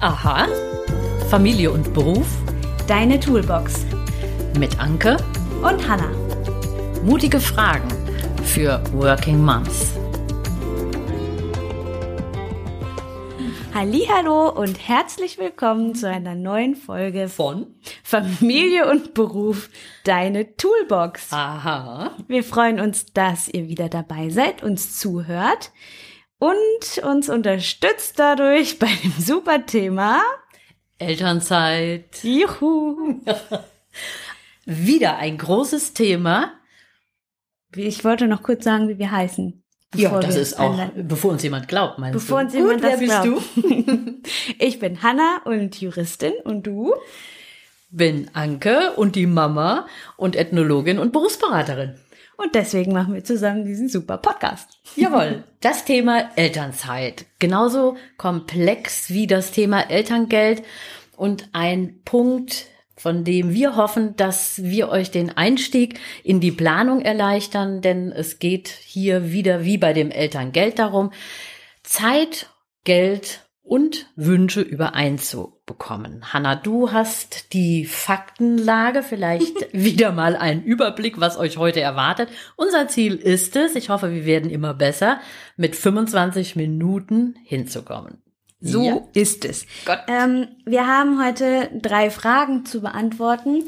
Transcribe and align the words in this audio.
Aha. 0.00 0.46
Familie 1.28 1.72
und 1.72 1.92
Beruf 1.92 2.28
Deine 2.86 3.18
Toolbox 3.18 3.84
mit 4.56 4.78
Anke. 4.78 5.16
und 5.60 5.88
Hannah. 5.88 6.12
Mutige 7.02 7.40
Fragen 7.40 7.88
für 8.44 8.80
Working 8.92 9.44
Moms. 9.44 9.94
Hallo 13.74 14.50
und 14.50 14.88
herzlich 14.88 15.36
willkommen 15.36 15.96
zu 15.96 16.08
einer 16.08 16.36
neuen 16.36 16.76
Folge 16.76 17.28
Von? 17.28 17.66
Familie 18.04 18.88
und 18.88 19.14
Beruf 19.14 19.68
Deine 20.04 20.56
Toolbox. 20.56 21.32
Aha. 21.32 22.12
Wir 22.28 22.44
freuen 22.44 22.78
uns, 22.78 23.06
dass 23.06 23.48
ihr 23.48 23.66
wieder 23.66 23.88
dabei 23.88 24.28
seid, 24.28 24.62
uns 24.62 24.96
zuhört 25.00 25.72
und 26.38 27.04
uns 27.04 27.28
unterstützt 27.28 28.18
dadurch 28.18 28.78
bei 28.78 28.88
dem 29.02 29.12
super 29.18 29.64
Thema. 29.66 30.20
Elternzeit. 30.98 32.22
Juhu! 32.22 33.20
Wieder 34.64 35.16
ein 35.18 35.38
großes 35.38 35.94
Thema. 35.94 36.52
Ich 37.74 38.04
wollte 38.04 38.28
noch 38.28 38.42
kurz 38.42 38.64
sagen, 38.64 38.88
wie 38.88 38.98
wir 38.98 39.10
heißen. 39.10 39.62
Ja, 39.94 40.08
bevor 40.10 40.20
das 40.20 40.36
ist 40.36 40.58
auch, 40.58 40.72
einleiten. 40.72 41.08
bevor 41.08 41.30
uns 41.32 41.42
jemand 41.42 41.66
glaubt, 41.68 41.98
meinst 41.98 42.12
Bevor 42.12 42.40
du? 42.40 42.44
uns 42.44 42.54
jemand 42.54 42.74
Gut, 42.74 42.82
wer 42.82 42.90
das 42.90 43.00
bist 43.00 43.22
glaubt. 43.22 43.42
du? 43.56 44.22
Ich 44.58 44.78
bin 44.78 45.02
Hanna 45.02 45.40
und 45.44 45.80
Juristin 45.80 46.34
und 46.44 46.66
du? 46.66 46.94
Bin 47.90 48.30
Anke 48.34 48.92
und 48.96 49.16
die 49.16 49.26
Mama 49.26 49.86
und 50.18 50.36
Ethnologin 50.36 50.98
und 50.98 51.12
Berufsberaterin. 51.12 51.94
Und 52.40 52.54
deswegen 52.54 52.92
machen 52.92 53.14
wir 53.14 53.24
zusammen 53.24 53.64
diesen 53.64 53.88
super 53.88 54.16
Podcast. 54.16 54.78
Jawohl, 54.94 55.42
das 55.60 55.84
Thema 55.84 56.30
Elternzeit. 56.36 57.26
Genauso 57.40 57.96
komplex 58.16 59.10
wie 59.10 59.26
das 59.26 59.50
Thema 59.50 59.90
Elterngeld 59.90 60.62
und 61.16 61.48
ein 61.52 62.00
Punkt, 62.04 62.66
von 62.96 63.24
dem 63.24 63.54
wir 63.54 63.74
hoffen, 63.74 64.14
dass 64.14 64.62
wir 64.62 64.88
euch 64.88 65.10
den 65.10 65.36
Einstieg 65.36 65.98
in 66.22 66.38
die 66.38 66.52
Planung 66.52 67.00
erleichtern, 67.00 67.80
denn 67.80 68.12
es 68.12 68.38
geht 68.38 68.68
hier 68.68 69.32
wieder 69.32 69.64
wie 69.64 69.76
bei 69.76 69.92
dem 69.92 70.12
Elterngeld 70.12 70.78
darum, 70.78 71.10
Zeit, 71.82 72.50
Geld 72.84 73.47
und 73.68 74.06
Wünsche 74.16 74.62
übereinzubekommen. 74.62 76.32
Hanna, 76.32 76.56
du 76.56 76.90
hast 76.90 77.52
die 77.52 77.84
Faktenlage, 77.84 79.02
vielleicht 79.02 79.68
wieder 79.72 80.12
mal 80.12 80.36
einen 80.36 80.64
Überblick, 80.64 81.20
was 81.20 81.36
euch 81.38 81.58
heute 81.58 81.80
erwartet. 81.80 82.30
Unser 82.56 82.88
Ziel 82.88 83.16
ist 83.16 83.56
es, 83.56 83.76
ich 83.76 83.90
hoffe, 83.90 84.10
wir 84.12 84.24
werden 84.24 84.50
immer 84.50 84.72
besser, 84.72 85.20
mit 85.56 85.76
25 85.76 86.56
Minuten 86.56 87.36
hinzukommen. 87.44 88.18
So 88.60 88.82
Ja. 88.82 89.00
ist 89.14 89.44
es. 89.44 89.66
Gott. 89.84 90.00
Ähm, 90.08 90.48
wir 90.64 90.86
haben 90.88 91.24
heute 91.24 91.70
drei 91.80 92.10
Fragen 92.10 92.64
zu 92.66 92.80
beantworten, 92.80 93.62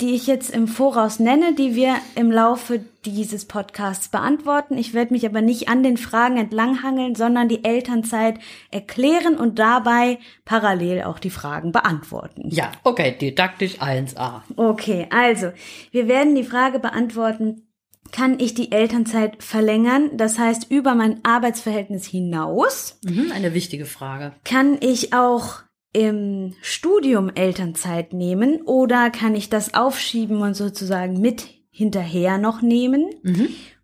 die 0.00 0.14
ich 0.14 0.26
jetzt 0.26 0.50
im 0.50 0.68
Voraus 0.68 1.18
nenne, 1.18 1.54
die 1.54 1.74
wir 1.74 1.96
im 2.14 2.30
Laufe 2.30 2.80
dieses 3.04 3.44
Podcasts 3.44 4.08
beantworten. 4.08 4.78
Ich 4.78 4.94
werde 4.94 5.12
mich 5.12 5.26
aber 5.26 5.42
nicht 5.42 5.68
an 5.68 5.82
den 5.82 5.98
Fragen 5.98 6.38
entlanghangeln, 6.38 7.14
sondern 7.14 7.48
die 7.48 7.62
Elternzeit 7.64 8.36
erklären 8.70 9.36
und 9.36 9.58
dabei 9.58 10.18
parallel 10.46 11.02
auch 11.02 11.18
die 11.18 11.30
Fragen 11.30 11.72
beantworten. 11.72 12.48
Ja, 12.48 12.72
okay, 12.84 13.14
didaktisch 13.20 13.80
1a. 13.82 14.42
Okay, 14.56 15.08
also 15.10 15.52
wir 15.90 16.08
werden 16.08 16.34
die 16.34 16.44
Frage 16.44 16.78
beantworten, 16.78 17.66
kann 18.12 18.38
ich 18.38 18.54
die 18.54 18.70
Elternzeit 18.70 19.42
verlängern, 19.42 20.10
das 20.16 20.38
heißt 20.38 20.70
über 20.70 20.94
mein 20.94 21.24
Arbeitsverhältnis 21.24 22.06
hinaus? 22.06 22.98
Mhm, 23.04 23.32
eine 23.32 23.54
wichtige 23.54 23.86
Frage. 23.86 24.34
Kann 24.44 24.76
ich 24.80 25.14
auch 25.14 25.62
im 25.92 26.54
Studium 26.62 27.30
Elternzeit 27.34 28.12
nehmen 28.12 28.62
oder 28.62 29.10
kann 29.10 29.34
ich 29.34 29.50
das 29.50 29.74
aufschieben 29.74 30.40
und 30.40 30.54
sozusagen 30.54 31.20
mit 31.20 31.48
hinterher 31.70 32.38
noch 32.38 32.62
nehmen? 32.62 33.10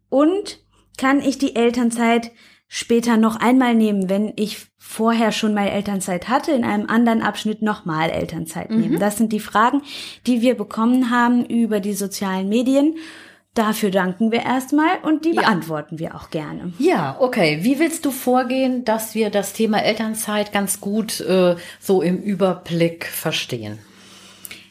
Und 0.08 0.60
kann 0.96 1.20
ich 1.20 1.38
die 1.38 1.56
Elternzeit 1.56 2.30
später 2.66 3.16
noch 3.16 3.36
einmal 3.36 3.74
nehmen, 3.74 4.10
wenn 4.10 4.32
ich 4.36 4.66
vorher 4.76 5.32
schon 5.32 5.54
mal 5.54 5.68
Elternzeit 5.68 6.28
hatte, 6.28 6.52
in 6.52 6.64
einem 6.64 6.86
anderen 6.86 7.22
Abschnitt 7.22 7.62
nochmal 7.62 8.10
Elternzeit 8.10 8.70
nehmen? 8.70 8.98
Das 8.98 9.16
sind 9.16 9.32
die 9.32 9.40
Fragen, 9.40 9.82
die 10.26 10.42
wir 10.42 10.54
bekommen 10.54 11.10
haben 11.10 11.44
über 11.46 11.80
die 11.80 11.94
sozialen 11.94 12.48
Medien. 12.48 12.96
Dafür 13.58 13.90
danken 13.90 14.30
wir 14.30 14.44
erstmal 14.44 14.98
und 15.02 15.24
die 15.24 15.32
Ja. 15.32 15.40
beantworten 15.42 15.98
wir 15.98 16.14
auch 16.14 16.30
gerne. 16.30 16.72
Ja, 16.78 17.16
okay. 17.18 17.58
Wie 17.62 17.80
willst 17.80 18.04
du 18.04 18.12
vorgehen, 18.12 18.84
dass 18.84 19.16
wir 19.16 19.30
das 19.30 19.52
Thema 19.52 19.82
Elternzeit 19.82 20.52
ganz 20.52 20.80
gut 20.80 21.18
äh, 21.22 21.56
so 21.80 22.00
im 22.00 22.18
Überblick 22.22 23.06
verstehen? 23.06 23.80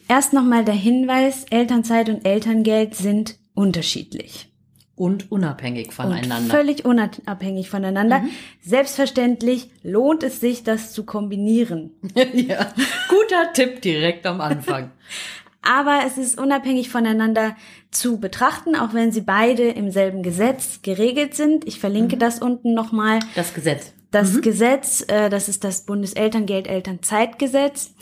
Erst 0.07 0.31
nochmal 0.31 0.63
der 0.63 0.73
Hinweis, 0.75 1.43
Elternzeit 1.49 2.07
und 2.07 2.25
Elterngeld 2.25 2.95
sind 2.95 3.35
unterschiedlich. 3.53 4.47
Und 4.95 5.31
unabhängig 5.31 5.89
Und 5.89 5.93
voneinander. 5.93 6.49
völlig 6.49 6.83
unabhängig 6.85 7.69
voneinander. 7.69 8.19
Mhm. 8.21 8.29
Selbstverständlich 8.63 9.69
lohnt 9.83 10.23
es 10.23 10.39
sich, 10.39 10.63
das 10.63 10.91
zu 10.93 11.03
kombinieren. 11.05 11.91
ja, 12.33 12.71
guter 13.09 13.51
Tipp 13.53 13.81
direkt 13.81 14.25
am 14.25 14.39
Anfang. 14.39 14.91
Aber 15.69 15.99
es 16.05 16.17
ist 16.17 16.39
unabhängig 16.39 16.89
voneinander 16.89 17.55
zu 17.91 18.19
betrachten, 18.19 18.75
auch 18.75 18.93
wenn 18.93 19.11
sie 19.11 19.21
beide 19.21 19.63
im 19.69 19.91
selben 19.91 20.23
Gesetz 20.23 20.81
geregelt 20.81 21.35
sind. 21.35 21.67
Ich 21.67 21.79
verlinke 21.79 22.15
Mhm. 22.15 22.19
das 22.19 22.39
unten 22.39 22.73
nochmal. 22.73 23.19
Das 23.35 23.53
Gesetz. 23.53 23.93
Das 24.11 24.39
Gesetz, 24.41 25.03
äh, 25.09 25.29
das 25.29 25.49
ist 25.49 25.63
das 25.65 25.85
Bundeselterngeld 25.85 26.67
Elternzeitgesetz. 26.67 27.93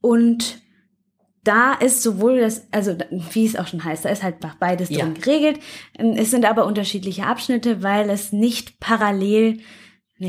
Und 0.00 0.62
da 1.44 1.74
ist 1.74 2.02
sowohl 2.02 2.40
das, 2.40 2.66
also 2.70 2.96
wie 3.32 3.44
es 3.46 3.56
auch 3.56 3.66
schon 3.66 3.84
heißt, 3.84 4.04
da 4.04 4.08
ist 4.10 4.22
halt 4.22 4.36
beides 4.58 4.88
Ja. 4.90 5.04
drin 5.04 5.14
geregelt. 5.14 5.58
Ähm, 5.98 6.14
Es 6.16 6.30
sind 6.30 6.44
aber 6.44 6.64
unterschiedliche 6.66 7.26
Abschnitte, 7.26 7.82
weil 7.82 8.08
es 8.10 8.32
nicht 8.32 8.80
parallel 8.80 9.60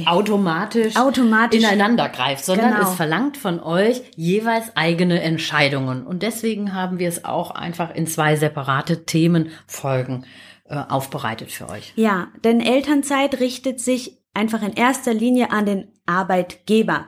Automatisch, 0.05 0.95
Automatisch. 0.95 1.59
ineinander 1.59 2.07
greift, 2.09 2.45
sondern 2.45 2.75
Genau. 2.75 2.89
es 2.89 2.95
verlangt 2.95 3.35
von 3.37 3.59
euch 3.59 4.01
jeweils 4.15 4.75
eigene 4.75 5.21
Entscheidungen. 5.21 6.05
Und 6.07 6.23
deswegen 6.23 6.73
haben 6.73 6.97
wir 6.99 7.09
es 7.09 7.25
auch 7.25 7.51
einfach 7.51 7.93
in 7.93 8.07
zwei 8.07 8.35
separate 8.37 9.05
Themenfolgen 9.05 10.25
äh, 10.69 10.75
aufbereitet 10.87 11.51
für 11.51 11.67
euch. 11.69 11.91
Ja, 11.97 12.29
denn 12.43 12.61
Elternzeit 12.61 13.39
richtet 13.41 13.81
sich 13.81 14.17
einfach 14.33 14.61
in 14.63 14.73
erster 14.73 15.13
Linie 15.13 15.51
an 15.51 15.65
den 15.65 15.87
Arbeitgeber. 16.05 17.07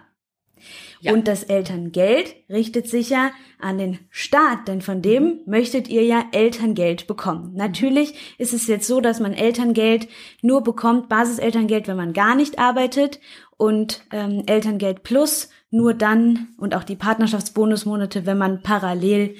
Ja. 1.04 1.12
Und 1.12 1.28
das 1.28 1.44
Elterngeld 1.44 2.34
richtet 2.50 2.88
sich 2.88 3.10
ja 3.10 3.32
an 3.60 3.78
den 3.78 4.00
Staat, 4.10 4.70
denn 4.70 4.82
von 4.82 5.02
dem 5.02 5.24
Mhm. 5.24 5.40
möchtet 5.46 5.90
ihr 5.90 6.04
ja 6.06 6.24
Elterngeld 6.32 7.08
bekommen. 7.08 7.52
Natürlich 7.56 8.14
ist 8.38 8.54
es 8.54 8.68
jetzt 8.68 8.88
so, 8.88 9.02
dass 9.02 9.20
man 9.20 9.34
Elterngeld 9.34 10.08
nur 10.42 10.64
bekommt, 10.64 11.10
Basiselterngeld, 11.10 11.90
wenn 11.90 11.98
man 11.98 12.14
gar 12.14 12.36
nicht 12.36 12.58
arbeitet 12.58 13.20
und 13.58 14.06
ähm, 14.14 14.44
Elterngeld 14.46 15.04
plus 15.04 15.50
nur 15.72 15.94
dann 15.94 16.48
und 16.58 16.74
auch 16.74 16.86
die 16.86 16.96
Partnerschaftsbonusmonate, 16.96 18.26
wenn 18.26 18.38
man 18.38 18.62
parallel 18.62 19.36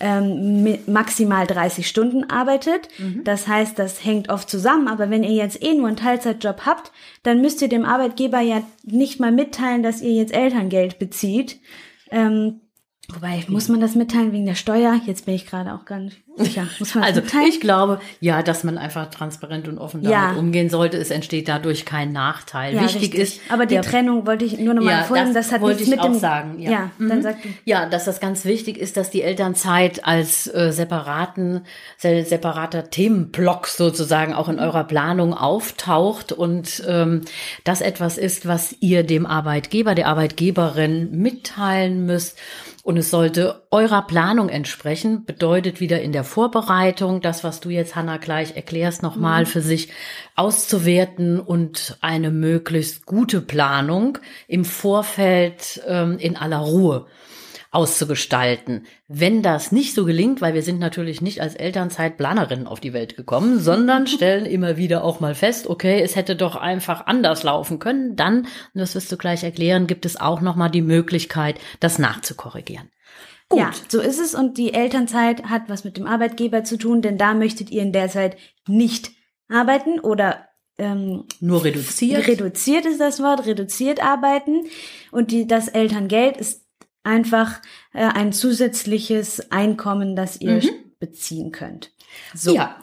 ähm, 0.00 0.78
maximal 0.86 1.46
30 1.46 1.86
Stunden 1.86 2.28
arbeitet. 2.30 2.88
Das 3.24 3.46
heißt, 3.46 3.78
das 3.78 4.04
hängt 4.04 4.28
oft 4.28 4.50
zusammen. 4.50 4.88
Aber 4.88 5.10
wenn 5.10 5.24
ihr 5.24 5.34
jetzt 5.34 5.62
eh 5.62 5.74
nur 5.74 5.88
einen 5.88 5.96
Teilzeitjob 5.96 6.66
habt, 6.66 6.92
dann 7.22 7.40
müsst 7.40 7.62
ihr 7.62 7.68
dem 7.68 7.84
Arbeitgeber 7.84 8.40
ja 8.40 8.62
nicht 8.82 9.20
mal 9.20 9.32
mitteilen, 9.32 9.82
dass 9.82 10.02
ihr 10.02 10.12
jetzt 10.12 10.34
Elterngeld 10.34 10.98
bezieht. 10.98 11.60
Ähm, 12.10 12.60
wobei, 13.12 13.44
muss 13.48 13.68
man 13.68 13.80
das 13.80 13.94
mitteilen 13.94 14.32
wegen 14.32 14.46
der 14.46 14.54
Steuer? 14.54 15.00
Jetzt 15.06 15.26
bin 15.26 15.34
ich 15.34 15.46
gerade 15.46 15.74
auch 15.74 15.84
gar 15.84 15.98
nicht 15.98 16.18
sicher. 16.36 16.66
Muss 16.80 16.94
man 16.96 17.04
Also 17.04 17.20
mitteilen? 17.20 17.46
ich 17.48 17.60
glaube, 17.60 18.00
ja, 18.18 18.42
dass 18.42 18.64
man 18.64 18.76
einfach 18.76 19.08
transparent 19.08 19.68
und 19.68 19.78
offen 19.78 20.02
damit 20.02 20.12
Ja. 20.18 20.32
umgehen 20.32 20.68
sollte. 20.68 20.96
Es 20.96 21.10
entsteht 21.12 21.46
dadurch 21.48 21.84
kein 21.84 22.10
Nachteil. 22.10 22.74
ja, 22.74 22.82
Wichtig 22.82 23.02
richtig. 23.02 23.20
ist, 23.20 23.40
Aber 23.48 23.66
die 23.66 23.74
der- 23.74 23.82
Trennung 23.82 24.26
wollte 24.26 24.44
ich 24.44 24.58
nur 24.58 24.74
noch 24.74 24.82
mal 24.82 24.90
Ja, 24.90 24.96
hervorheben. 24.98 25.32
das 25.32 25.46
Das, 25.46 25.54
hat 25.54 25.60
wollte 25.60 25.76
nichts 25.82 25.90
ich 25.90 25.96
mit 25.96 26.00
auch 26.00 26.10
dem 26.12 26.18
sagen, 26.18 26.58
ja. 26.58 26.70
Ja, 26.70 26.90
dann 26.98 27.18
Mhm. 27.18 27.22
sag 27.22 27.40
du. 27.42 27.48
Ja, 27.64 27.88
dass 27.88 28.04
das 28.06 28.18
ganz 28.18 28.44
wichtig 28.44 28.76
ist, 28.78 28.96
dass 28.96 29.10
die 29.10 29.22
Elternzeit 29.22 30.04
als 30.04 30.48
äh, 30.52 30.72
separaten, 30.72 31.60
se- 31.98 32.24
separater 32.24 32.90
Themenblock 32.90 33.68
sozusagen 33.68 34.34
auch 34.34 34.48
in 34.48 34.58
eurer 34.58 34.82
Planung 34.84 35.34
auftaucht 35.34 36.32
und 36.32 36.82
ähm, 36.88 37.20
das 37.62 37.80
etwas 37.80 38.18
ist, 38.18 38.48
was 38.48 38.74
ihr 38.80 39.04
dem 39.04 39.24
Arbeitgeber, 39.26 39.94
der 39.94 40.08
Arbeitgeberin 40.08 41.10
mitteilen 41.12 42.06
müsst. 42.06 42.36
Und 42.84 42.98
es 42.98 43.10
sollte 43.10 43.62
eurer 43.70 44.02
Planung 44.02 44.50
entsprechen, 44.50 45.24
bedeutet 45.24 45.80
wieder 45.80 46.02
in 46.02 46.12
der 46.12 46.22
Vorbereitung, 46.22 47.22
das, 47.22 47.42
was 47.42 47.60
du 47.60 47.70
jetzt, 47.70 47.96
Hanna, 47.96 48.18
gleich 48.18 48.56
erklärst, 48.56 49.02
nochmal 49.02 49.46
für 49.46 49.62
sich 49.62 49.88
auszuwerten 50.36 51.40
und 51.40 51.96
eine 52.02 52.30
möglichst 52.30 53.06
gute 53.06 53.40
Planung 53.40 54.18
im 54.48 54.66
Vorfeld 54.66 55.82
ähm, 55.88 56.18
in 56.18 56.36
aller 56.36 56.58
Ruhe 56.58 57.06
auszugestalten. 57.74 58.86
Wenn 59.08 59.42
das 59.42 59.72
nicht 59.72 59.94
so 59.94 60.04
gelingt, 60.04 60.40
weil 60.40 60.54
wir 60.54 60.62
sind 60.62 60.78
natürlich 60.78 61.20
nicht 61.20 61.40
als 61.40 61.54
Elternzeitplanerinnen 61.54 62.66
auf 62.66 62.80
die 62.80 62.92
Welt 62.92 63.16
gekommen, 63.16 63.58
sondern 63.60 64.06
stellen 64.06 64.46
immer 64.46 64.76
wieder 64.76 65.04
auch 65.04 65.20
mal 65.20 65.34
fest, 65.34 65.66
okay, 65.68 66.00
es 66.00 66.16
hätte 66.16 66.36
doch 66.36 66.56
einfach 66.56 67.06
anders 67.06 67.42
laufen 67.42 67.78
können, 67.78 68.16
dann, 68.16 68.40
und 68.40 68.48
das 68.74 68.94
wirst 68.94 69.10
du 69.10 69.16
gleich 69.16 69.44
erklären, 69.44 69.86
gibt 69.86 70.06
es 70.06 70.20
auch 70.20 70.40
nochmal 70.40 70.70
die 70.70 70.82
Möglichkeit, 70.82 71.58
das 71.80 71.98
nachzukorrigieren. 71.98 72.90
Gut. 73.48 73.60
Ja, 73.60 73.70
so 73.88 74.00
ist 74.00 74.20
es 74.20 74.34
und 74.34 74.56
die 74.56 74.72
Elternzeit 74.72 75.44
hat 75.44 75.62
was 75.68 75.84
mit 75.84 75.96
dem 75.96 76.06
Arbeitgeber 76.06 76.64
zu 76.64 76.78
tun, 76.78 77.02
denn 77.02 77.18
da 77.18 77.34
möchtet 77.34 77.70
ihr 77.70 77.82
in 77.82 77.92
der 77.92 78.08
Zeit 78.08 78.36
nicht 78.66 79.12
arbeiten 79.48 80.00
oder 80.00 80.48
ähm, 80.78 81.24
nur 81.40 81.64
reduziert. 81.64 82.26
Reduziert 82.26 82.86
ist 82.86 83.00
das 83.00 83.20
Wort, 83.20 83.46
reduziert 83.46 84.02
arbeiten 84.02 84.66
und 85.12 85.30
die, 85.30 85.46
das 85.46 85.68
Elterngeld 85.68 86.36
ist 86.36 86.63
einfach 87.04 87.60
äh, 87.92 88.04
ein 88.04 88.32
zusätzliches 88.32 89.52
Einkommen, 89.52 90.16
das 90.16 90.40
ihr 90.40 90.56
mhm. 90.56 90.70
beziehen 90.98 91.52
könnt. 91.52 91.92
So. 92.34 92.54
Ja. 92.54 92.76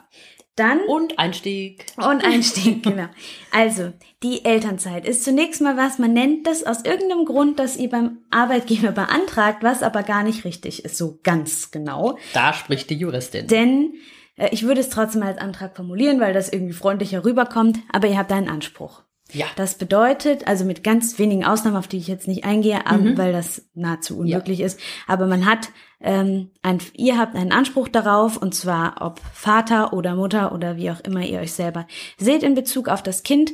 Dann 0.56 0.81
und 0.81 1.18
Einstieg. 1.18 1.85
Und 1.95 2.25
Einstieg, 2.25 2.83
genau. 2.83 3.07
Also, 3.51 3.94
die 4.21 4.44
Elternzeit 4.44 5.06
ist 5.06 5.23
zunächst 5.23 5.62
mal 5.62 5.77
was, 5.77 5.97
man 5.97 6.13
nennt 6.13 6.45
das 6.45 6.65
aus 6.65 6.83
irgendeinem 6.83 7.25
Grund, 7.25 7.57
dass 7.57 7.77
ihr 7.77 7.89
beim 7.89 8.19
Arbeitgeber 8.31 8.91
beantragt, 8.91 9.63
was 9.63 9.81
aber 9.81 10.03
gar 10.03 10.24
nicht 10.24 10.44
richtig 10.44 10.83
ist, 10.83 10.97
so 10.97 11.19
ganz 11.24 11.71
genau. 11.71 12.17
Da 12.33 12.53
spricht 12.53 12.89
die 12.89 12.95
Juristin. 12.95 13.47
Denn 13.47 13.94
äh, 14.35 14.50
ich 14.51 14.63
würde 14.63 14.81
es 14.81 14.89
trotzdem 14.89 15.24
als 15.24 15.38
Antrag 15.38 15.75
formulieren, 15.75 16.19
weil 16.19 16.33
das 16.33 16.51
irgendwie 16.51 16.74
freundlicher 16.74 17.24
rüberkommt, 17.24 17.79
aber 17.91 18.07
ihr 18.09 18.17
habt 18.17 18.31
einen 18.31 18.50
Anspruch. 18.50 19.03
Ja. 19.33 19.45
Das 19.56 19.75
bedeutet, 19.75 20.48
also 20.48 20.66
mit 20.66 20.83
ganz 20.83 21.18
wenigen 21.19 21.45
Ausnahmen, 21.45 21.78
auf 21.78 21.88
die 21.88 21.98
ich 21.98 22.07
jetzt 22.07 22.28
nicht 22.28 22.44
eingehe, 22.44 22.80
mhm. 22.89 23.18
weil 23.18 23.31
das 23.31 23.63
nahezu 23.74 24.18
unmöglich 24.19 24.60
ja. 24.60 24.66
ist, 24.66 24.80
aber 25.07 25.28
man 25.28 25.45
hat, 25.45 25.69
ähm, 26.01 26.50
ein, 26.62 26.80
ihr 26.94 27.18
habt 27.18 27.36
einen 27.36 27.51
Anspruch 27.51 27.88
darauf, 27.88 28.38
und 28.38 28.56
zwar 28.56 28.95
ob 29.01 29.22
Vater 29.33 29.94
oder 29.94 30.16
Mutter 30.16 30.51
oder 30.51 30.75
wie 30.78 30.92
auch 30.92 31.00
immer 31.01 31.22
ihr 31.22 31.39
euch 31.39 31.54
selber 31.54 31.88
seht 32.18 32.44
in 32.44 32.56
Bezug 32.56 32.89
auf 32.89 33.04
das 33.04 33.24
Kind, 33.24 33.54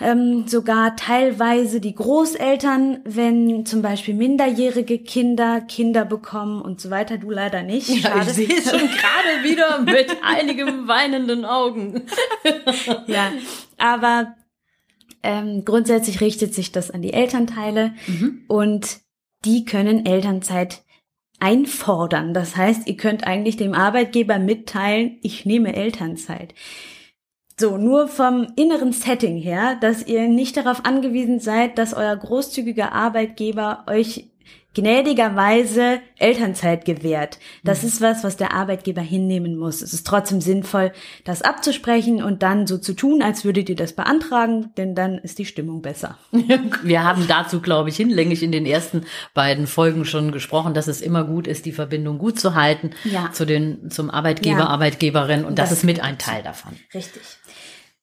ähm, 0.00 0.46
sogar 0.46 0.96
teilweise 0.96 1.80
die 1.80 1.94
Großeltern, 1.94 3.00
wenn 3.04 3.66
zum 3.66 3.82
Beispiel 3.82 4.14
minderjährige 4.14 4.98
Kinder 4.98 5.60
Kinder 5.60 6.04
bekommen 6.04 6.62
und 6.62 6.80
so 6.80 6.90
weiter. 6.90 7.18
Du 7.18 7.30
leider 7.30 7.62
nicht. 7.62 7.88
Ja, 7.88 8.10
Schade. 8.10 8.30
ich 8.30 8.32
sehe 8.32 8.62
schon 8.62 8.88
gerade 8.88 9.44
wieder 9.44 9.80
mit 9.80 10.16
einigem 10.22 10.88
weinenden 10.88 11.44
Augen. 11.44 12.02
ja, 13.06 13.32
aber 13.78 14.34
ähm, 15.22 15.64
grundsätzlich 15.64 16.20
richtet 16.20 16.54
sich 16.54 16.72
das 16.72 16.90
an 16.90 17.02
die 17.02 17.12
Elternteile 17.12 17.94
mhm. 18.06 18.44
und 18.48 19.00
die 19.44 19.64
können 19.64 20.06
Elternzeit 20.06 20.82
einfordern. 21.40 22.34
Das 22.34 22.56
heißt, 22.56 22.86
ihr 22.86 22.96
könnt 22.96 23.26
eigentlich 23.26 23.56
dem 23.56 23.74
Arbeitgeber 23.74 24.38
mitteilen, 24.38 25.18
ich 25.22 25.44
nehme 25.44 25.74
Elternzeit. 25.74 26.54
So, 27.58 27.76
nur 27.76 28.08
vom 28.08 28.46
inneren 28.56 28.92
Setting 28.92 29.36
her, 29.36 29.76
dass 29.80 30.06
ihr 30.06 30.26
nicht 30.28 30.56
darauf 30.56 30.84
angewiesen 30.84 31.38
seid, 31.38 31.78
dass 31.78 31.94
euer 31.94 32.16
großzügiger 32.16 32.92
Arbeitgeber 32.92 33.84
euch 33.88 34.31
gnädigerweise 34.74 36.00
Elternzeit 36.18 36.84
gewährt. 36.84 37.38
Das 37.62 37.82
mhm. 37.82 37.88
ist 37.88 38.00
was, 38.00 38.24
was 38.24 38.36
der 38.36 38.54
Arbeitgeber 38.54 39.00
hinnehmen 39.00 39.56
muss. 39.56 39.82
Es 39.82 39.92
ist 39.92 40.06
trotzdem 40.06 40.40
sinnvoll, 40.40 40.92
das 41.24 41.42
abzusprechen 41.42 42.22
und 42.22 42.42
dann 42.42 42.66
so 42.66 42.78
zu 42.78 42.94
tun, 42.94 43.22
als 43.22 43.44
würdet 43.44 43.68
ihr 43.68 43.76
das 43.76 43.92
beantragen, 43.92 44.70
denn 44.76 44.94
dann 44.94 45.18
ist 45.18 45.38
die 45.38 45.44
Stimmung 45.44 45.82
besser. 45.82 46.18
Wir 46.82 47.04
haben 47.04 47.26
dazu, 47.28 47.60
glaube 47.60 47.90
ich, 47.90 47.96
hinlänglich 47.96 48.42
in 48.42 48.52
den 48.52 48.66
ersten 48.66 49.04
beiden 49.34 49.66
Folgen 49.66 50.04
schon 50.04 50.32
gesprochen, 50.32 50.74
dass 50.74 50.88
es 50.88 51.00
immer 51.00 51.24
gut 51.24 51.46
ist, 51.46 51.66
die 51.66 51.72
Verbindung 51.72 52.18
gut 52.18 52.40
zu 52.40 52.54
halten 52.54 52.90
ja. 53.04 53.30
zu 53.32 53.44
den, 53.44 53.90
zum 53.90 54.10
Arbeitgeber, 54.10 54.60
ja. 54.60 54.66
Arbeitgeberin 54.66 55.44
und 55.44 55.58
das, 55.58 55.70
das 55.70 55.78
ist 55.78 55.84
mit 55.84 56.00
ein 56.00 56.18
Teil 56.18 56.42
davon. 56.42 56.72
Richtig. 56.94 57.22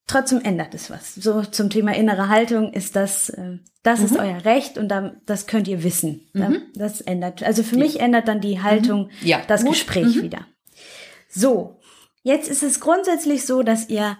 Trotzdem 0.09 0.41
ändert 0.41 0.73
es 0.73 0.89
was. 0.89 1.13
So 1.13 1.43
zum 1.43 1.69
Thema 1.69 1.93
innere 1.95 2.29
Haltung 2.29 2.73
ist 2.73 2.95
das, 2.95 3.29
äh, 3.29 3.59
das 3.83 3.99
mhm. 3.99 4.05
ist 4.05 4.17
euer 4.17 4.43
Recht 4.43 4.79
und 4.79 4.87
dann, 4.87 5.21
das 5.27 5.45
könnt 5.45 5.67
ihr 5.67 5.83
wissen. 5.83 6.27
Mhm. 6.33 6.63
Das 6.73 6.99
ändert, 6.99 7.43
also 7.43 7.61
für 7.61 7.77
mich 7.77 7.99
ändert 7.99 8.27
dann 8.27 8.41
die 8.41 8.59
Haltung 8.59 9.11
mhm. 9.21 9.27
ja. 9.27 9.39
das 9.47 9.61
Gut. 9.61 9.73
Gespräch 9.73 10.15
mhm. 10.15 10.23
wieder. 10.23 10.47
So, 11.29 11.79
jetzt 12.23 12.49
ist 12.49 12.63
es 12.63 12.79
grundsätzlich 12.79 13.45
so, 13.45 13.61
dass 13.61 13.87
ihr 13.87 14.17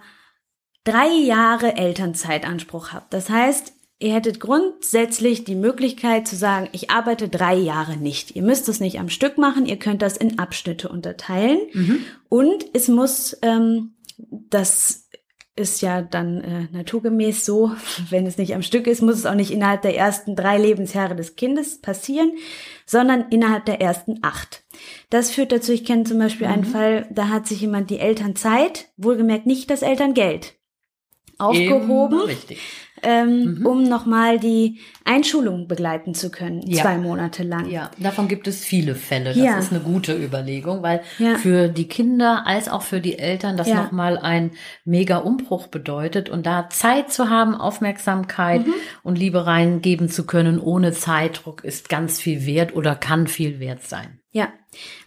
drei 0.84 1.08
Jahre 1.08 1.76
Elternzeitanspruch 1.76 2.92
habt. 2.92 3.12
Das 3.12 3.28
heißt, 3.28 3.72
ihr 3.98 4.14
hättet 4.14 4.38
grundsätzlich 4.38 5.42
die 5.42 5.56
Möglichkeit 5.56 6.28
zu 6.28 6.36
sagen, 6.36 6.68
ich 6.70 6.90
arbeite 6.90 7.28
drei 7.28 7.56
Jahre 7.56 7.96
nicht. 7.96 8.36
Ihr 8.36 8.42
müsst 8.42 8.68
es 8.68 8.78
nicht 8.78 9.00
am 9.00 9.08
Stück 9.08 9.38
machen, 9.38 9.66
ihr 9.66 9.80
könnt 9.80 10.02
das 10.02 10.16
in 10.16 10.38
Abschnitte 10.38 10.88
unterteilen. 10.88 11.58
Mhm. 11.72 12.04
Und 12.28 12.64
es 12.74 12.86
muss 12.86 13.36
ähm, 13.42 13.94
das 14.30 15.09
ist 15.56 15.82
ja 15.82 16.02
dann 16.02 16.40
äh, 16.40 16.68
naturgemäß 16.72 17.44
so, 17.44 17.72
wenn 18.10 18.26
es 18.26 18.38
nicht 18.38 18.54
am 18.54 18.62
Stück 18.62 18.86
ist, 18.86 19.02
muss 19.02 19.16
es 19.16 19.26
auch 19.26 19.34
nicht 19.34 19.50
innerhalb 19.50 19.82
der 19.82 19.96
ersten 19.96 20.36
drei 20.36 20.58
Lebensjahre 20.58 21.16
des 21.16 21.36
Kindes 21.36 21.80
passieren, 21.80 22.32
sondern 22.86 23.26
innerhalb 23.30 23.64
der 23.66 23.80
ersten 23.80 24.20
acht. 24.22 24.64
Das 25.10 25.30
führt 25.30 25.52
dazu, 25.52 25.72
ich 25.72 25.84
kenne 25.84 26.04
zum 26.04 26.18
Beispiel 26.18 26.46
mhm. 26.46 26.52
einen 26.52 26.64
Fall, 26.64 27.06
da 27.10 27.28
hat 27.28 27.46
sich 27.46 27.60
jemand 27.60 27.90
die 27.90 27.98
Elternzeit, 27.98 28.88
wohlgemerkt 28.96 29.46
nicht 29.46 29.70
das 29.70 29.82
Elterngeld, 29.82 30.54
aufgehoben. 31.40 32.20
ähm, 33.02 33.58
mhm. 33.58 33.66
um 33.66 33.82
nochmal 33.84 34.38
die 34.38 34.80
Einschulung 35.04 35.68
begleiten 35.68 36.14
zu 36.14 36.30
können, 36.30 36.62
ja. 36.66 36.82
zwei 36.82 36.98
Monate 36.98 37.42
lang. 37.42 37.70
Ja, 37.70 37.90
davon 37.98 38.28
gibt 38.28 38.46
es 38.46 38.64
viele 38.64 38.94
Fälle. 38.94 39.30
Das 39.30 39.36
ja. 39.36 39.58
ist 39.58 39.72
eine 39.72 39.80
gute 39.80 40.14
Überlegung, 40.14 40.82
weil 40.82 41.02
ja. 41.18 41.36
für 41.36 41.68
die 41.68 41.88
Kinder 41.88 42.46
als 42.46 42.68
auch 42.68 42.82
für 42.82 43.00
die 43.00 43.18
Eltern 43.18 43.56
das 43.56 43.68
ja. 43.68 43.82
nochmal 43.82 44.18
ein 44.18 44.52
mega 44.84 45.18
Umbruch 45.18 45.68
bedeutet 45.68 46.28
und 46.28 46.46
da 46.46 46.68
Zeit 46.68 47.12
zu 47.12 47.30
haben, 47.30 47.54
Aufmerksamkeit 47.54 48.66
mhm. 48.66 48.74
und 49.02 49.18
Liebe 49.18 49.46
reingeben 49.46 50.08
zu 50.08 50.26
können 50.26 50.60
ohne 50.60 50.92
Zeitdruck 50.92 51.64
ist 51.64 51.88
ganz 51.88 52.20
viel 52.20 52.46
wert 52.46 52.74
oder 52.74 52.94
kann 52.94 53.26
viel 53.26 53.60
wert 53.60 53.86
sein. 53.86 54.20
Ja. 54.32 54.48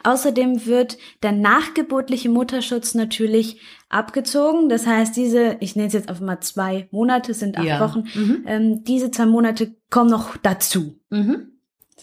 Außerdem 0.04 0.66
wird 0.66 0.98
der 1.22 1.32
nachgeburtliche 1.32 2.30
Mutterschutz 2.30 2.94
natürlich 2.94 3.62
abgezogen. 3.94 4.70
Das 4.70 4.86
heißt, 4.86 5.16
diese, 5.16 5.58
ich 5.60 5.76
nenne 5.76 5.88
es 5.88 5.94
jetzt 5.94 6.10
einfach 6.10 6.24
mal 6.24 6.40
zwei 6.42 6.88
Monate, 6.92 7.34
sind 7.34 7.58
acht 7.58 7.66
ja. 7.66 7.80
Wochen, 7.80 8.06
mhm. 8.14 8.44
ähm, 8.48 8.84
diese 8.84 9.12
zwei 9.12 9.26
Monate 9.26 9.76
kommen 9.90 10.10
noch 10.10 10.38
dazu. 10.38 11.00
Mhm. 11.10 11.54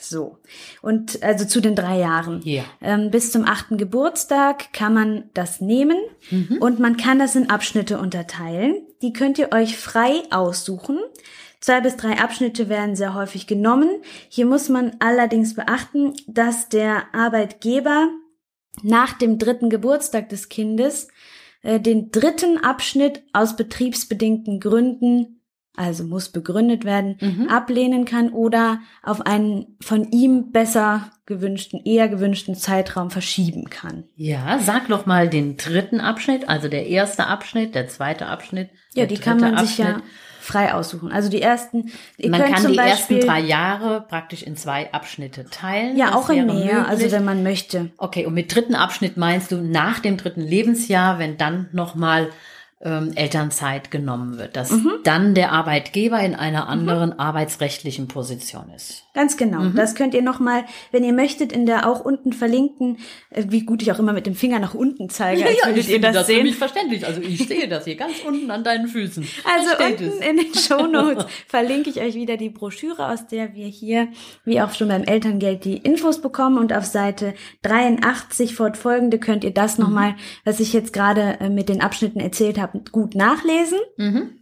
So. 0.01 0.39
Und 0.81 1.23
also 1.23 1.45
zu 1.45 1.61
den 1.61 1.75
drei 1.75 1.99
Jahren. 1.99 2.41
Ja. 2.45 2.65
Ähm, 2.81 3.11
bis 3.11 3.33
zum 3.33 3.45
achten 3.45 3.77
Geburtstag 3.77 4.73
kann 4.73 4.95
man 4.95 5.25
das 5.35 5.61
nehmen 5.61 5.99
mhm. 6.31 6.59
und 6.61 6.81
man 6.81 6.97
kann 6.97 7.19
das 7.19 7.37
in 7.37 7.51
Abschnitte 7.51 7.99
unterteilen. 7.99 8.77
Die 9.03 9.13
könnt 9.13 9.39
ihr 9.39 9.53
euch 9.53 9.77
frei 9.77 10.23
aussuchen. 10.31 10.99
Zwei 11.61 11.83
bis 11.83 11.97
drei 11.97 12.19
Abschnitte 12.19 12.71
werden 12.71 12.97
sehr 12.97 13.15
häufig 13.15 13.47
genommen. 13.47 13.91
Hier 14.31 14.47
muss 14.47 14.71
man 14.71 14.97
allerdings 14.99 15.55
beachten, 15.55 16.15
dass 16.27 16.71
der 16.71 17.15
Arbeitgeber 17.15 18.09
nach 18.83 19.13
dem 19.13 19.39
dritten 19.39 19.69
Geburtstag 19.69 20.31
des 20.31 20.49
Kindes 20.49 21.09
äh, 21.63 21.81
den 21.81 22.11
dritten 22.11 22.59
Abschnitt 22.59 23.23
aus 23.33 23.57
betriebsbedingten 23.57 24.61
Gründen 24.61 25.41
also 25.77 26.05
muss 26.05 26.29
begründet 26.29 26.85
werden, 26.85 27.17
mhm. 27.21 27.49
ablehnen 27.49 28.05
kann 28.05 28.31
oder 28.31 28.81
auf 29.03 29.25
einen 29.25 29.79
von 29.81 30.11
ihm 30.11 30.51
besser 30.51 31.11
gewünschten, 31.27 31.81
eher 31.85 32.09
gewünschten 32.09 32.55
Zeitraum 32.55 33.11
verschieben 33.11 33.71
kann. 33.71 34.05
Ja, 34.15 34.59
sag 34.59 34.89
doch 34.89 35.07
mal 35.07 35.29
den 35.29 35.57
dritten 35.57 36.01
Abschnitt, 36.01 36.49
also 36.49 36.69
der 36.69 36.87
erste 36.87 37.27
Abschnitt, 37.29 37.75
der 37.75 37.89
zweite 37.89 38.27
Abschnitt. 38.27 38.71
Ja, 38.95 39.07
die 39.07 39.17
kann 39.17 39.41
man 39.41 39.57
sich 39.65 39.79
ja 39.79 40.03
frei 40.51 40.75
aussuchen. 40.75 41.13
Also 41.13 41.29
die 41.29 41.41
ersten, 41.41 41.91
ihr 42.17 42.31
man 42.31 42.41
kann 42.43 42.67
die 42.67 42.77
Beispiel, 42.77 43.19
ersten 43.19 43.21
drei 43.21 43.41
Jahre 43.41 44.05
praktisch 44.09 44.43
in 44.43 44.57
zwei 44.57 44.93
Abschnitte 44.93 45.47
teilen. 45.51 45.97
Ja, 45.97 46.15
auch 46.15 46.29
in 46.29 46.47
mehr, 46.47 46.57
möglich. 46.57 46.89
also 46.89 47.11
wenn 47.13 47.25
man 47.25 47.43
möchte. 47.43 47.91
Okay, 47.97 48.27
und 48.27 48.35
mit 48.35 48.55
dritten 48.55 48.75
Abschnitt 48.75 49.17
meinst 49.17 49.53
du 49.53 49.57
nach 49.57 50.01
dem 50.01 50.17
dritten 50.17 50.43
Lebensjahr, 50.43 51.19
wenn 51.19 51.37
dann 51.37 51.69
nochmal 51.73 52.29
ähm, 52.83 53.13
Elternzeit 53.15 53.91
genommen 53.91 54.39
wird, 54.39 54.57
dass 54.57 54.71
mhm. 54.71 54.93
dann 55.05 55.35
der 55.35 55.53
Arbeitgeber 55.53 56.19
in 56.21 56.35
einer 56.35 56.67
anderen 56.67 57.11
mhm. 57.11 57.21
arbeitsrechtlichen 57.21 58.09
Position 58.09 58.71
ist. 58.75 59.05
Ganz 59.13 59.37
genau. 59.37 59.61
Mhm. 59.61 59.75
Das 59.75 59.95
könnt 59.95 60.15
ihr 60.15 60.23
nochmal, 60.23 60.65
wenn 60.91 61.05
ihr 61.05 61.13
möchtet, 61.13 61.53
in 61.53 61.67
der 61.67 61.87
auch 61.87 62.01
unten 62.01 62.33
verlinkten, 62.33 62.97
äh, 63.29 63.45
wie 63.49 63.67
gut 63.67 63.83
ich 63.83 63.93
auch 63.93 63.99
immer 63.99 64.15
mit 64.15 64.25
dem 64.27 64.35
Finger 64.35 64.61
nach 64.61 64.73
unten 64.73 65.11
zeige, 65.11 65.45
als 65.47 65.59
ja, 65.59 65.67
würdet 65.67 65.89
ihr 65.91 66.01
das, 66.01 66.15
das 66.15 66.27
sehen. 66.29 66.45
Das 66.45 66.53
ist 66.53 66.59
verständlich. 66.59 67.07
Also 67.07 67.21
ich 67.21 67.47
sehe 67.47 67.69
das 67.69 67.85
hier 67.85 67.97
ganz 67.97 68.15
unten 68.27 68.51
an 68.51 68.65
deinen 68.65 68.89
Füßen. 68.89 69.27
Also 69.45 69.85
unten 69.85 70.05
es. 70.05 70.27
in 70.27 70.37
den 70.39 70.55
Show 70.59 70.87
Notes 70.87 71.27
verlinke 71.49 71.91
ich 71.91 72.01
euch 72.01 72.15
wieder 72.15 72.39
die 72.39 72.49
Broschüre, 72.49 73.09
aus 73.09 73.27
der 73.27 73.55
wir 73.55 73.67
hier, 73.67 74.09
wie 74.47 74.63
auch 74.63 74.73
schon 74.73 74.89
beim 74.89 75.03
Elterngeld, 75.03 75.67
die 75.67 75.77
Infos 75.77 76.23
bekommen. 76.23 76.57
Und 76.57 76.73
auf 76.73 76.87
Seite 76.87 77.35
83 77.63 78.55
fortfolgende 78.55 79.19
könnt 79.19 79.45
ihr 79.45 79.53
das 79.53 79.77
mhm. 79.77 79.85
nochmal, 79.85 80.15
was 80.47 80.61
ich 80.61 80.73
jetzt 80.73 80.95
gerade 80.95 81.41
äh, 81.41 81.51
mit 81.51 81.69
den 81.69 81.83
Abschnitten 81.83 82.21
erzählt 82.21 82.59
habe, 82.59 82.70
gut 82.93 83.15
nachlesen. 83.15 83.79
Mhm. 83.97 84.41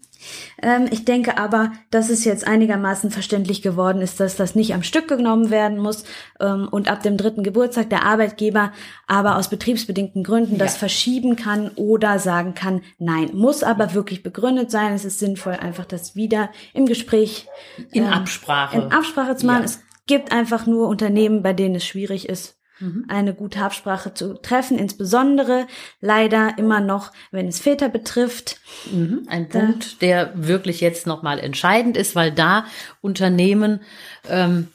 Ähm, 0.60 0.88
ich 0.90 1.04
denke 1.04 1.38
aber, 1.38 1.72
dass 1.90 2.10
es 2.10 2.24
jetzt 2.24 2.46
einigermaßen 2.46 3.10
verständlich 3.10 3.62
geworden 3.62 4.02
ist, 4.02 4.18
dass 4.20 4.36
das 4.36 4.54
nicht 4.54 4.74
am 4.74 4.82
Stück 4.82 5.08
genommen 5.08 5.50
werden 5.50 5.78
muss 5.78 6.04
ähm, 6.40 6.68
und 6.70 6.90
ab 6.90 7.02
dem 7.02 7.16
dritten 7.16 7.42
Geburtstag 7.42 7.90
der 7.90 8.04
Arbeitgeber 8.04 8.72
aber 9.06 9.36
aus 9.36 9.48
betriebsbedingten 9.48 10.24
Gründen 10.24 10.58
das 10.58 10.76
verschieben 10.76 11.36
kann 11.36 11.70
oder 11.76 12.18
sagen 12.18 12.54
kann, 12.54 12.82
nein, 12.98 13.30
muss 13.32 13.62
aber 13.62 13.94
wirklich 13.94 14.22
begründet 14.22 14.70
sein. 14.70 14.92
Es 14.92 15.04
ist 15.04 15.18
sinnvoll, 15.18 15.54
einfach 15.54 15.84
das 15.84 16.16
wieder 16.16 16.50
im 16.74 16.86
Gespräch 16.86 17.46
in 17.92 18.04
ähm, 18.04 18.12
Absprache 18.12 18.76
in 18.76 18.92
Absprache 18.92 19.36
zu 19.36 19.46
machen. 19.46 19.60
Ja. 19.60 19.66
Es 19.66 19.82
gibt 20.06 20.32
einfach 20.32 20.66
nur 20.66 20.88
Unternehmen, 20.88 21.42
bei 21.42 21.52
denen 21.52 21.76
es 21.76 21.86
schwierig 21.86 22.28
ist, 22.28 22.57
Mhm. 22.80 23.04
eine 23.08 23.34
gute 23.34 23.60
Absprache 23.60 24.14
zu 24.14 24.34
treffen, 24.34 24.78
insbesondere 24.78 25.66
leider 26.00 26.58
immer 26.58 26.80
noch, 26.80 27.12
wenn 27.30 27.48
es 27.48 27.58
Väter 27.58 27.88
betrifft. 27.88 28.60
Mhm. 28.92 29.22
Ein 29.28 29.48
Punkt, 29.48 30.00
der 30.02 30.32
wirklich 30.34 30.80
jetzt 30.80 31.06
nochmal 31.06 31.38
entscheidend 31.40 31.96
ist, 31.96 32.14
weil 32.14 32.30
da 32.30 32.64
Unternehmen 33.00 33.80
ähm, 34.28 34.68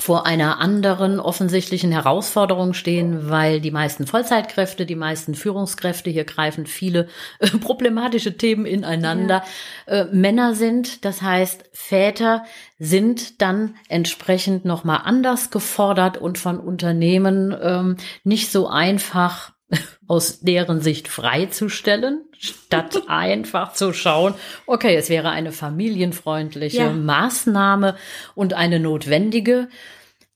vor 0.00 0.26
einer 0.26 0.60
anderen 0.60 1.20
offensichtlichen 1.20 1.92
Herausforderung 1.92 2.72
stehen, 2.72 3.28
weil 3.28 3.60
die 3.60 3.70
meisten 3.70 4.06
Vollzeitkräfte, 4.06 4.86
die 4.86 4.96
meisten 4.96 5.34
Führungskräfte, 5.34 6.10
hier 6.10 6.24
greifen 6.24 6.66
viele 6.66 7.08
äh, 7.38 7.48
problematische 7.60 8.36
Themen 8.36 8.64
ineinander, 8.64 9.42
ja. 9.86 9.92
äh, 9.94 10.04
Männer 10.06 10.54
sind. 10.54 11.04
Das 11.04 11.22
heißt, 11.22 11.64
Väter 11.72 12.44
sind 12.78 13.42
dann 13.42 13.76
entsprechend 13.88 14.64
nochmal 14.64 15.02
anders 15.04 15.50
gefordert 15.50 16.16
und 16.18 16.38
von 16.38 16.58
Unternehmen 16.58 17.54
ähm, 17.60 17.96
nicht 18.24 18.50
so 18.50 18.68
einfach 18.68 19.52
aus 20.06 20.40
deren 20.40 20.80
Sicht 20.80 21.08
freizustellen, 21.08 22.24
statt 22.38 23.02
einfach 23.08 23.72
zu 23.72 23.92
schauen, 23.92 24.34
okay, 24.66 24.96
es 24.96 25.08
wäre 25.08 25.30
eine 25.30 25.52
familienfreundliche 25.52 26.78
ja. 26.78 26.92
Maßnahme 26.92 27.96
und 28.34 28.54
eine 28.54 28.80
notwendige, 28.80 29.68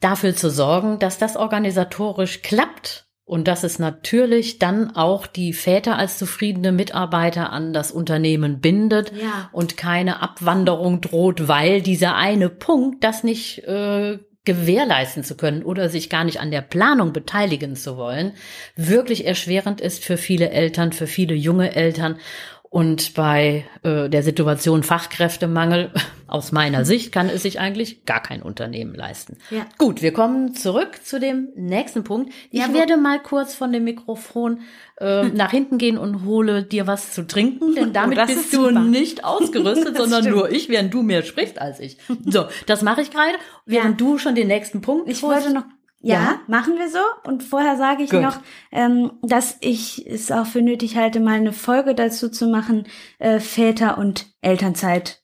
dafür 0.00 0.36
zu 0.36 0.50
sorgen, 0.50 0.98
dass 0.98 1.18
das 1.18 1.36
organisatorisch 1.36 2.42
klappt 2.42 3.06
und 3.24 3.48
dass 3.48 3.64
es 3.64 3.78
natürlich 3.78 4.58
dann 4.58 4.94
auch 4.94 5.26
die 5.26 5.54
Väter 5.54 5.96
als 5.96 6.18
zufriedene 6.18 6.72
Mitarbeiter 6.72 7.50
an 7.50 7.72
das 7.72 7.90
Unternehmen 7.90 8.60
bindet 8.60 9.12
ja. 9.12 9.48
und 9.52 9.76
keine 9.78 10.20
Abwanderung 10.20 11.00
droht, 11.00 11.48
weil 11.48 11.80
dieser 11.80 12.16
eine 12.16 12.50
Punkt 12.50 13.02
das 13.02 13.24
nicht 13.24 13.64
äh, 13.64 14.18
gewährleisten 14.44 15.24
zu 15.24 15.36
können 15.36 15.62
oder 15.62 15.88
sich 15.88 16.10
gar 16.10 16.24
nicht 16.24 16.40
an 16.40 16.50
der 16.50 16.60
Planung 16.60 17.12
beteiligen 17.12 17.76
zu 17.76 17.96
wollen, 17.96 18.32
wirklich 18.76 19.26
erschwerend 19.26 19.80
ist 19.80 20.04
für 20.04 20.16
viele 20.16 20.50
Eltern, 20.50 20.92
für 20.92 21.06
viele 21.06 21.34
junge 21.34 21.74
Eltern. 21.74 22.16
Und 22.62 23.14
bei 23.14 23.64
äh, 23.84 24.08
der 24.08 24.22
Situation 24.22 24.82
Fachkräftemangel, 24.82 25.92
aus 26.34 26.50
meiner 26.50 26.84
Sicht, 26.84 27.12
kann 27.12 27.28
es 27.28 27.42
sich 27.42 27.60
eigentlich 27.60 28.04
gar 28.06 28.20
kein 28.20 28.42
Unternehmen 28.42 28.92
leisten. 28.92 29.38
Ja. 29.50 29.66
Gut, 29.78 30.02
wir 30.02 30.12
kommen 30.12 30.52
zurück 30.54 30.98
zu 31.04 31.20
dem 31.20 31.50
nächsten 31.54 32.02
Punkt. 32.02 32.32
Ich 32.50 32.58
ja, 32.58 32.74
werde 32.74 32.96
mal 32.96 33.22
kurz 33.22 33.54
von 33.54 33.72
dem 33.72 33.84
Mikrofon 33.84 34.62
äh, 34.98 35.28
nach 35.28 35.52
hinten 35.52 35.78
gehen 35.78 35.96
und 35.96 36.24
hole 36.24 36.64
dir 36.64 36.88
was 36.88 37.12
zu 37.12 37.24
trinken, 37.24 37.76
denn 37.76 37.88
oh, 37.90 37.92
damit 37.92 38.18
oh, 38.18 38.26
bist 38.26 38.52
du 38.52 38.68
nicht 38.72 39.24
ausgerüstet, 39.24 39.96
sondern 39.96 40.22
stimmt. 40.22 40.36
nur 40.36 40.50
ich, 40.50 40.68
während 40.68 40.92
du 40.92 41.02
mehr 41.02 41.22
sprichst 41.22 41.60
als 41.60 41.78
ich. 41.78 41.98
So, 42.26 42.46
das 42.66 42.82
mache 42.82 43.02
ich 43.02 43.12
gerade, 43.12 43.34
während 43.64 44.00
ja. 44.00 44.06
du 44.06 44.18
schon 44.18 44.34
den 44.34 44.48
nächsten 44.48 44.80
Punkt. 44.80 45.08
Ich 45.08 45.22
wollte 45.22 45.52
noch 45.54 45.64
ja, 46.00 46.14
ja, 46.16 46.40
machen 46.48 46.76
wir 46.76 46.90
so. 46.90 46.98
Und 47.26 47.42
vorher 47.42 47.78
sage 47.78 48.02
ich 48.02 48.10
Gut. 48.10 48.20
noch, 48.20 48.36
ähm, 48.70 49.12
dass 49.22 49.56
ich 49.60 50.06
es 50.06 50.30
auch 50.30 50.44
für 50.44 50.60
nötig 50.60 50.96
halte, 50.96 51.18
mal 51.18 51.36
eine 51.36 51.54
Folge 51.54 51.94
dazu 51.94 52.28
zu 52.28 52.46
machen, 52.46 52.86
äh, 53.18 53.40
Väter 53.40 53.96
und 53.96 54.26
Elternzeit 54.42 55.23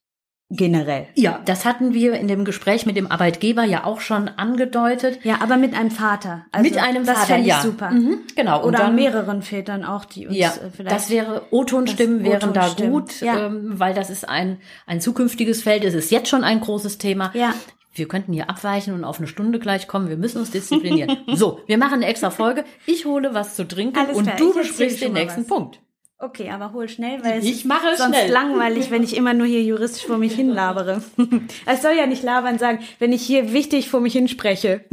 generell. 0.50 1.06
Ja, 1.14 1.40
das 1.44 1.64
hatten 1.64 1.94
wir 1.94 2.14
in 2.14 2.28
dem 2.28 2.44
Gespräch 2.44 2.84
mit 2.84 2.96
dem 2.96 3.10
Arbeitgeber 3.10 3.64
ja 3.64 3.84
auch 3.84 4.00
schon 4.00 4.28
angedeutet. 4.28 5.20
Ja, 5.22 5.38
aber 5.40 5.56
mit 5.56 5.74
einem 5.74 5.90
Vater. 5.90 6.44
Also 6.50 6.68
mit 6.68 6.78
einem 6.78 7.06
das 7.06 7.18
Vater, 7.18 7.36
ja. 7.36 7.60
super. 7.62 7.90
Mhm, 7.90 8.18
genau. 8.34 8.64
Oder 8.64 8.78
dann, 8.78 8.94
mehreren 8.96 9.42
Vätern 9.42 9.84
auch, 9.84 10.04
die 10.04 10.26
uns 10.26 10.36
ja, 10.36 10.48
äh, 10.48 10.70
vielleicht. 10.74 10.94
Das 10.94 11.10
wäre 11.10 11.42
O-Tonstimmen 11.50 12.24
wären 12.24 12.52
da 12.52 12.68
gut, 12.68 13.20
ja. 13.20 13.46
ähm, 13.46 13.78
weil 13.78 13.94
das 13.94 14.10
ist 14.10 14.28
ein 14.28 14.58
ein 14.86 15.00
zukünftiges 15.00 15.62
Feld. 15.62 15.84
Es 15.84 15.94
ist 15.94 16.10
jetzt 16.10 16.28
schon 16.28 16.44
ein 16.44 16.60
großes 16.60 16.98
Thema. 16.98 17.30
Ja 17.34 17.54
wir 17.92 18.06
könnten 18.08 18.32
hier 18.32 18.48
abweichen 18.48 18.94
und 18.94 19.04
auf 19.04 19.18
eine 19.18 19.26
Stunde 19.26 19.58
gleich 19.58 19.88
kommen. 19.88 20.08
Wir 20.08 20.16
müssen 20.16 20.38
uns 20.38 20.50
disziplinieren. 20.50 21.18
so, 21.34 21.60
wir 21.66 21.76
machen 21.76 21.94
eine 21.94 22.06
extra 22.06 22.30
Folge. 22.30 22.64
Ich 22.86 23.04
hole 23.04 23.34
was 23.34 23.56
zu 23.56 23.66
trinken 23.66 23.98
Alles 23.98 24.16
und 24.16 24.24
klar, 24.24 24.36
du 24.36 24.54
besprichst 24.54 25.00
den 25.00 25.12
nächsten 25.12 25.42
was. 25.42 25.48
Punkt. 25.48 25.80
Okay, 26.22 26.50
aber 26.50 26.74
hol 26.74 26.86
schnell, 26.86 27.24
weil 27.24 27.42
ich 27.42 27.60
es 27.60 27.64
mache 27.64 27.96
sonst 27.96 28.14
schnell. 28.14 28.30
langweilig, 28.30 28.90
wenn 28.90 29.02
ich 29.02 29.16
immer 29.16 29.32
nur 29.32 29.46
hier 29.46 29.62
juristisch 29.62 30.04
vor 30.04 30.18
mich 30.18 30.34
hin 30.34 30.50
labere. 30.50 31.02
es 31.66 31.80
soll 31.80 31.96
ja 31.96 32.06
nicht 32.06 32.22
labern 32.22 32.58
sagen, 32.58 32.80
wenn 32.98 33.14
ich 33.14 33.22
hier 33.22 33.54
wichtig 33.54 33.88
vor 33.88 34.00
mich 34.00 34.12
hinspreche. 34.12 34.84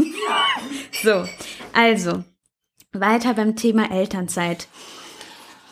so, 1.03 1.25
also, 1.73 2.23
weiter 2.93 3.33
beim 3.33 3.57
Thema 3.57 3.91
Elternzeit. 3.91 4.69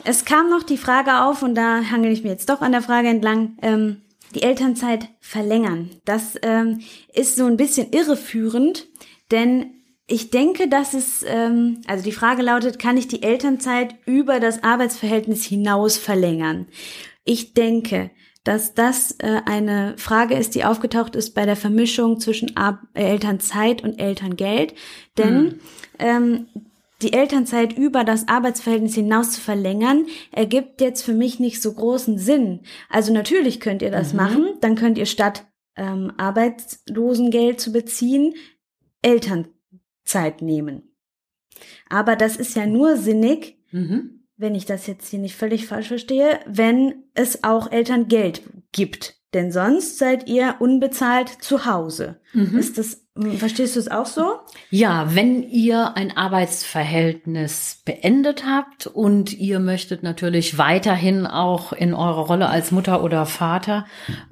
Es 0.03 0.25
kam 0.25 0.49
noch 0.49 0.63
die 0.63 0.77
Frage 0.77 1.21
auf, 1.21 1.41
und 1.41 1.55
da 1.55 1.89
hangel 1.89 2.11
ich 2.11 2.23
mir 2.23 2.31
jetzt 2.31 2.49
doch 2.49 2.59
an 2.59 2.73
der 2.73 2.81
Frage 2.81 3.07
entlang, 3.07 3.57
ähm, 3.61 4.01
die 4.35 4.43
Elternzeit 4.43 5.07
verlängern. 5.21 5.89
Das 6.03 6.37
ähm, 6.41 6.81
ist 7.13 7.37
so 7.37 7.45
ein 7.45 7.55
bisschen 7.55 7.93
irreführend, 7.93 8.87
denn 9.31 9.74
ich 10.07 10.29
denke, 10.29 10.67
dass 10.67 10.93
es, 10.93 11.23
ähm, 11.27 11.81
also 11.87 12.03
die 12.03 12.11
Frage 12.11 12.43
lautet, 12.43 12.77
kann 12.77 12.97
ich 12.97 13.07
die 13.07 13.23
Elternzeit 13.23 13.95
über 14.05 14.39
das 14.39 14.63
Arbeitsverhältnis 14.63 15.43
hinaus 15.43 15.97
verlängern? 15.97 16.67
Ich 17.23 17.53
denke, 17.53 18.11
dass 18.43 18.75
das 18.75 19.15
äh, 19.17 19.41
eine 19.45 19.95
Frage 19.97 20.35
ist, 20.35 20.53
die 20.53 20.63
aufgetaucht 20.63 21.15
ist 21.15 21.33
bei 21.33 21.45
der 21.45 21.55
Vermischung 21.55 22.19
zwischen 22.19 22.55
Ar 22.55 22.79
Elternzeit 22.93 23.83
und 23.83 23.99
Elterngeld. 23.99 24.75
Denn 25.17 25.43
mhm. 25.43 25.59
ähm, 25.97 26.47
die 27.01 27.13
Elternzeit 27.13 27.75
über 27.75 28.03
das 28.03 28.27
Arbeitsverhältnis 28.27 28.93
hinaus 28.93 29.31
zu 29.31 29.41
verlängern, 29.41 30.05
ergibt 30.31 30.81
jetzt 30.81 31.01
für 31.01 31.13
mich 31.13 31.39
nicht 31.39 31.63
so 31.63 31.73
großen 31.73 32.19
Sinn. 32.19 32.61
Also 32.89 33.11
natürlich 33.11 33.59
könnt 33.59 33.81
ihr 33.81 33.91
das 33.91 34.13
mhm. 34.13 34.17
machen, 34.17 34.47
dann 34.61 34.75
könnt 34.75 34.99
ihr 34.99 35.07
statt 35.07 35.47
ähm, 35.75 36.13
Arbeitslosengeld 36.17 37.59
zu 37.59 37.71
beziehen, 37.71 38.35
Elternzeit 40.05 40.41
nehmen. 40.41 40.83
Aber 41.89 42.15
das 42.15 42.37
ist 42.37 42.55
ja 42.55 42.65
nur 42.65 42.97
sinnig, 42.97 43.57
mhm. 43.71 44.25
wenn 44.37 44.55
ich 44.55 44.65
das 44.65 44.87
jetzt 44.87 45.07
hier 45.09 45.19
nicht 45.19 45.35
völlig 45.35 45.67
falsch 45.67 45.87
verstehe, 45.87 46.39
wenn 46.45 47.03
es 47.13 47.43
auch 47.43 47.71
Elterngeld 47.71 48.41
gibt. 48.71 49.15
Denn 49.33 49.51
sonst 49.51 49.97
seid 49.97 50.27
ihr 50.29 50.55
unbezahlt 50.59 51.29
zu 51.29 51.65
Hause. 51.65 52.19
Mhm. 52.33 52.57
Ist 52.57 52.77
das 52.77 53.04
Verstehst 53.37 53.77
du 53.77 53.79
es 53.79 53.89
auch 53.89 54.07
so? 54.07 54.39
Ja, 54.69 55.15
wenn 55.15 55.41
ihr 55.49 55.95
ein 55.95 56.17
Arbeitsverhältnis 56.17 57.81
beendet 57.85 58.43
habt 58.45 58.87
und 58.87 59.31
ihr 59.31 59.61
möchtet 59.61 60.03
natürlich 60.03 60.57
weiterhin 60.57 61.25
auch 61.25 61.71
in 61.71 61.93
eurer 61.93 62.25
Rolle 62.25 62.49
als 62.49 62.71
Mutter 62.71 63.01
oder 63.01 63.25
Vater 63.25 63.85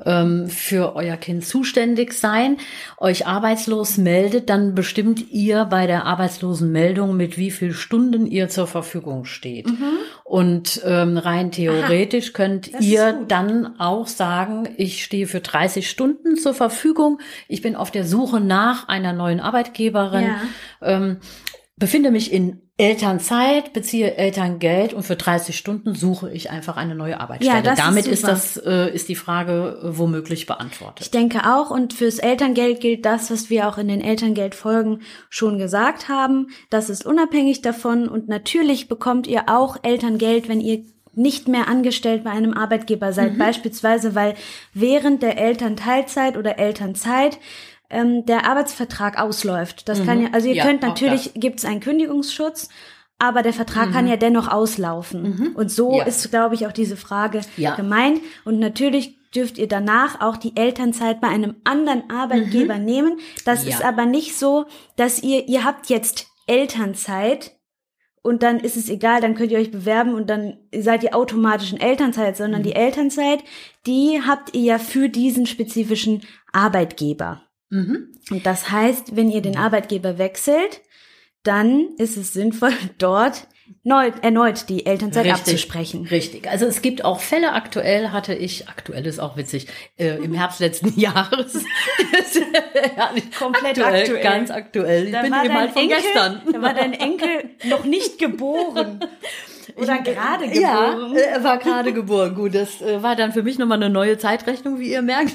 ähm, 0.04 0.50
für 0.50 0.98
euer 0.98 1.16
Kind 1.16 1.46
zuständig 1.46 2.12
sein, 2.12 2.58
euch 2.98 3.26
arbeitslos 3.26 3.96
meldet, 3.96 4.50
dann 4.50 4.76
bestimmt 4.76 5.32
ihr 5.32 5.64
bei 5.64 5.88
der 5.88 6.04
Arbeitslosenmeldung, 6.04 7.16
mit 7.16 7.38
wie 7.38 7.52
viel 7.52 7.72
Stunden 7.72 8.26
ihr 8.26 8.50
zur 8.50 8.68
Verfügung 8.68 9.24
steht. 9.24 9.68
Mhm. 9.68 9.94
Und 10.26 10.82
ähm, 10.84 11.18
rein 11.18 11.52
theoretisch 11.52 12.30
Aha, 12.30 12.34
könnt 12.34 12.82
ihr 12.82 13.14
dann 13.30 13.80
auch 13.80 14.08
sagen, 14.08 14.68
ich 14.76 15.06
stehe 15.06 15.28
für 15.28 15.40
30 15.40 15.90
Stunden 15.90 16.36
zur 16.36 16.54
Verfügung. 16.54 17.20
Ich 17.48 17.62
bin 17.62 17.78
auf 17.78 17.90
der 17.90 18.04
Suche 18.04 18.42
nach 18.42 18.73
einer 18.88 19.14
neuen 19.14 19.40
Arbeitgeberin. 19.40 20.24
Ja. 20.24 20.42
Ähm, 20.82 21.18
befinde 21.78 22.12
mich 22.12 22.32
in 22.32 22.62
Elternzeit, 22.78 23.72
beziehe 23.74 24.16
Elterngeld 24.16 24.94
und 24.94 25.04
für 25.04 25.16
30 25.16 25.56
Stunden 25.56 25.94
suche 25.94 26.32
ich 26.32 26.50
einfach 26.50 26.76
eine 26.76 26.96
neue 26.96 27.20
Arbeitsstelle. 27.20 27.64
Ja, 27.64 27.76
Damit 27.76 28.08
ist, 28.08 28.24
ist, 28.24 28.28
das 28.28 28.58
äh, 28.58 28.92
ist 28.92 29.10
die 29.10 29.16
Frage 29.16 29.80
äh, 29.84 29.98
womöglich 29.98 30.48
beantwortet. 30.48 31.06
Ich 31.06 31.12
denke 31.12 31.42
auch 31.46 31.70
und 31.70 31.94
fürs 31.94 32.18
Elterngeld 32.18 32.80
gilt 32.82 33.06
das, 33.06 33.30
was 33.30 33.52
wir 33.52 33.68
auch 33.68 33.78
in 33.78 33.90
den 33.90 34.02
Elterngeldfolgen 34.02 35.04
schon 35.30 35.60
gesagt 35.60 36.10
haben. 36.10 36.48
Das 36.72 36.90
ist 36.90 37.06
unabhängig 37.06 37.62
davon 37.62 38.08
und 38.08 38.28
natürlich 38.28 38.88
bekommt 38.88 39.28
ihr 39.28 39.44
auch 39.50 39.78
Elterngeld, 39.84 40.50
wenn 40.50 40.60
ihr 40.60 40.84
nicht 41.16 41.48
mehr 41.48 41.68
angestellt 41.68 42.24
bei 42.24 42.32
einem 42.32 42.54
Arbeitgeber 42.54 43.14
seid, 43.14 43.34
mhm. 43.34 43.38
beispielsweise 43.38 44.16
weil 44.16 44.34
während 44.74 45.22
der 45.22 45.38
Elternteilzeit 45.38 46.38
oder 46.38 46.58
Elternzeit 46.58 47.38
ähm, 47.94 48.26
der 48.26 48.46
Arbeitsvertrag 48.46 49.20
ausläuft. 49.20 49.88
Das 49.88 50.00
mhm. 50.00 50.06
kann 50.06 50.22
ja, 50.22 50.30
also 50.34 50.48
ihr 50.48 50.56
ja, 50.56 50.66
könnt 50.66 50.82
natürlich, 50.82 51.34
gibt 51.36 51.60
es 51.60 51.66
einen 51.66 51.80
Kündigungsschutz, 51.80 52.70
aber 53.20 53.42
der 53.42 53.54
Vertrag 53.54 53.90
mhm. 53.90 53.94
kann 53.94 54.08
ja 54.08 54.18
dennoch 54.18 54.48
auslaufen. 54.48 55.22
Mhm. 55.22 55.56
Und 55.56 55.72
so 55.72 55.98
ja. 55.98 56.04
ist, 56.04 56.30
glaube 56.30 56.56
ich, 56.56 56.68
auch 56.68 56.72
diese 56.72 56.98
Frage 56.98 57.42
ja. 57.56 57.76
gemeint. 57.76 58.20
Und 58.44 58.60
natürlich 58.60 59.18
dürft 59.34 59.58
ihr 59.58 59.68
danach 59.68 60.22
auch 60.22 60.38
die 60.38 60.56
Elternzeit 60.58 61.22
bei 61.22 61.28
einem 61.28 61.56
anderen 61.64 62.10
Arbeitgeber 62.10 62.76
mhm. 62.76 62.86
nehmen. 62.86 63.20
Das 63.46 63.66
ist 63.66 63.84
aber 63.84 64.06
nicht 64.06 64.38
so, 64.38 64.66
dass 64.96 65.24
ihr, 65.24 65.48
ihr 65.48 65.64
habt 65.64 65.90
jetzt 65.90 66.28
Elternzeit 66.48 67.54
und 68.22 68.42
dann 68.42 68.60
ist 68.60 68.78
es 68.78 68.90
egal, 68.90 69.20
dann 69.22 69.36
könnt 69.36 69.52
ihr 69.52 69.60
euch 69.60 69.72
bewerben 69.72 70.14
und 70.14 70.30
dann 70.30 70.58
seid 70.74 71.04
ihr 71.04 71.14
automatisch 71.16 71.74
in 71.74 71.82
Elternzeit, 71.82 72.38
sondern 72.38 72.62
Mhm. 72.62 72.66
die 72.66 72.76
Elternzeit, 72.76 73.44
die 73.86 74.22
habt 74.26 74.56
ihr 74.56 74.62
ja 74.62 74.80
für 74.80 75.10
diesen 75.10 75.46
spezifischen 75.46 76.22
Arbeitgeber. 76.54 77.42
Mhm. 77.74 78.10
Und 78.30 78.46
das 78.46 78.70
heißt, 78.70 79.16
wenn 79.16 79.32
ihr 79.32 79.42
den 79.42 79.58
Arbeitgeber 79.58 80.20
wechselt, 80.20 80.82
dann 81.42 81.88
ist 81.98 82.18
es 82.18 82.32
sinnvoll, 82.34 82.72
dort 83.00 83.48
neu, 83.84 84.12
erneut 84.22 84.70
die 84.70 84.86
Elternzeit 84.86 85.26
Richtig. 85.26 85.40
abzusprechen. 85.40 86.06
Richtig. 86.06 86.50
Also 86.50 86.66
es 86.68 86.82
gibt 86.84 87.04
auch 87.04 87.20
Fälle, 87.20 87.54
aktuell 87.54 88.10
hatte 88.10 88.36
ich, 88.36 88.70
aktuell 88.70 89.06
ist 89.08 89.20
auch 89.20 89.38
witzig, 89.38 89.68
äh, 89.98 90.18
im 90.18 90.34
Herbst 90.34 90.60
letzten 90.60 90.94
Jahres. 91.00 91.66
ja, 92.96 93.12
Komplett 93.38 93.80
aktuell, 93.80 94.02
aktuell. 94.02 94.24
Ganz 94.24 94.52
aktuell. 94.52 95.06
Ich 95.06 95.12
Da 95.12 95.22
bin 95.24 95.32
war 95.32 95.44
jemand 95.44 95.66
dein 95.66 95.74
von 95.74 95.82
Enkel, 95.82 95.98
gestern. 96.02 96.42
Da 96.54 96.62
war 96.62 96.74
dein 96.76 96.94
Enkel 96.94 97.50
noch 97.64 97.86
nicht 97.86 98.20
geboren. 98.20 99.00
Oder 99.76 100.00
gerade 100.00 100.50
geboren. 100.50 101.16
Ja, 101.16 101.44
war 101.44 101.58
gerade 101.58 101.94
geboren. 101.94 102.36
Gut, 102.36 102.54
das 102.54 102.82
äh, 102.82 103.02
war 103.02 103.16
dann 103.16 103.32
für 103.32 103.42
mich 103.42 103.58
nochmal 103.58 103.82
eine 103.82 103.90
neue 103.90 104.20
Zeitrechnung, 104.20 104.80
wie 104.80 104.92
ihr 104.92 105.02
merkt. 105.02 105.34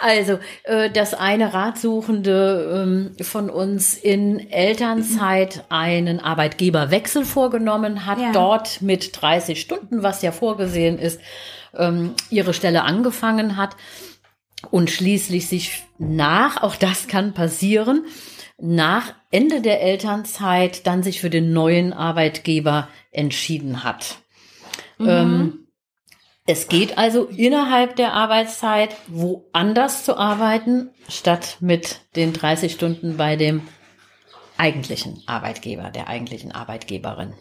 Also, 0.00 0.38
äh, 0.64 0.90
dass 0.90 1.14
eine 1.14 1.52
Ratsuchende 1.54 2.84
ähm, 3.16 3.24
von 3.24 3.50
uns 3.50 3.94
in 3.96 4.50
Elternzeit 4.50 5.64
einen 5.68 6.20
Arbeitgeberwechsel 6.20 7.24
vorgenommen 7.24 8.06
hat, 8.06 8.18
Ja. 8.18 8.32
dort 8.32 8.82
mit 8.82 9.20
30 9.20 9.60
Stunden, 9.60 10.02
was 10.02 10.22
ja 10.22 10.32
vorgesehen 10.32 10.98
ist, 10.98 11.20
ähm, 11.76 12.14
ihre 12.30 12.54
Stelle 12.54 12.82
angefangen 12.84 13.56
hat 13.56 13.76
und 14.70 14.90
schließlich 14.90 15.46
sich 15.48 15.84
nach, 15.98 16.62
auch 16.62 16.76
das 16.76 17.06
kann 17.08 17.34
passieren, 17.34 18.04
nach 18.60 19.14
Ende 19.30 19.60
der 19.60 19.82
Elternzeit 19.82 20.86
dann 20.86 21.02
sich 21.02 21.20
für 21.20 21.30
den 21.30 21.52
neuen 21.52 21.92
Arbeitgeber 21.92 22.88
entschieden 23.12 23.84
hat. 23.84 24.16
Ähm, 25.00 25.67
es 26.48 26.68
geht 26.68 26.96
also 26.96 27.26
innerhalb 27.26 27.94
der 27.96 28.14
Arbeitszeit 28.14 28.96
woanders 29.06 30.04
zu 30.06 30.16
arbeiten, 30.16 30.88
statt 31.06 31.58
mit 31.60 32.00
den 32.16 32.32
30 32.32 32.72
Stunden 32.72 33.18
bei 33.18 33.36
dem 33.36 33.68
eigentlichen 34.56 35.22
Arbeitgeber, 35.26 35.90
der 35.90 36.08
eigentlichen 36.08 36.50
Arbeitgeberin. 36.50 37.34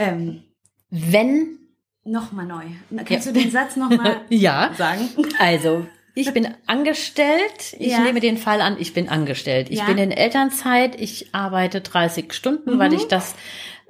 Ähm, 0.00 0.42
Wenn 0.90 1.58
nochmal 2.04 2.46
neu. 2.46 2.64
Kannst 3.04 3.26
Ja. 3.26 3.32
du 3.32 3.38
den 3.40 3.50
Satz 3.52 3.76
nochmal 3.76 4.20
ja, 4.30 4.70
sagen? 4.76 5.08
Also, 5.38 5.86
ich 6.16 6.32
bin 6.32 6.48
angestellt. 6.66 7.76
Ich 7.78 7.92
Ja. 7.92 8.00
nehme 8.00 8.18
den 8.18 8.36
Fall 8.36 8.60
an, 8.62 8.76
ich 8.80 8.94
bin 8.94 9.08
angestellt. 9.08 9.68
Ich 9.70 9.78
Ja. 9.78 9.84
bin 9.84 9.98
in 9.98 10.10
Elternzeit. 10.10 11.00
Ich 11.00 11.32
arbeite 11.36 11.82
30 11.82 12.32
Stunden, 12.32 12.80
weil 12.80 12.88
Mhm. 12.88 12.96
ich 12.96 13.06
das 13.06 13.36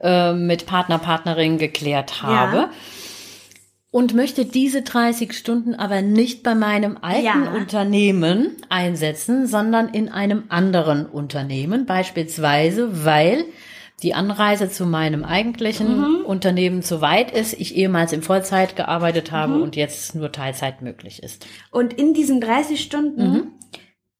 äh, 0.02 0.32
mit 0.34 0.66
Partner, 0.66 0.98
Partnerin 0.98 1.56
geklärt 1.58 2.22
habe. 2.22 2.56
Ja. 2.56 2.70
Und 3.90 4.12
möchte 4.14 4.44
diese 4.44 4.82
30 4.82 5.32
Stunden 5.32 5.74
aber 5.74 6.02
nicht 6.02 6.42
bei 6.42 6.54
meinem 6.54 6.98
alten 7.00 7.24
Ja. 7.24 7.52
Unternehmen 7.56 8.56
einsetzen, 8.68 9.46
sondern 9.46 9.88
in 9.88 10.10
einem 10.10 10.44
anderen 10.50 11.06
Unternehmen. 11.06 11.86
Beispielsweise, 11.86 13.04
weil 13.06 13.46
die 14.02 14.14
Anreise 14.14 14.68
zu 14.70 14.84
meinem 14.84 15.24
eigentlichen 15.24 15.98
Mhm. 16.00 16.24
Unternehmen 16.26 16.82
zu 16.82 17.00
weit 17.00 17.30
ist, 17.30 17.54
ich 17.54 17.76
ehemals 17.76 18.12
in 18.12 18.22
Vollzeit 18.22 18.76
gearbeitet 18.76 19.32
habe 19.32 19.54
Mhm. 19.54 19.62
und 19.62 19.74
jetzt 19.74 20.14
nur 20.14 20.30
Teilzeit 20.32 20.82
möglich 20.82 21.22
ist. 21.22 21.46
Und 21.70 21.94
in 21.94 22.12
diesen 22.14 22.40
30 22.42 22.80
Stunden, 22.82 23.22
Mhm. 23.32 23.42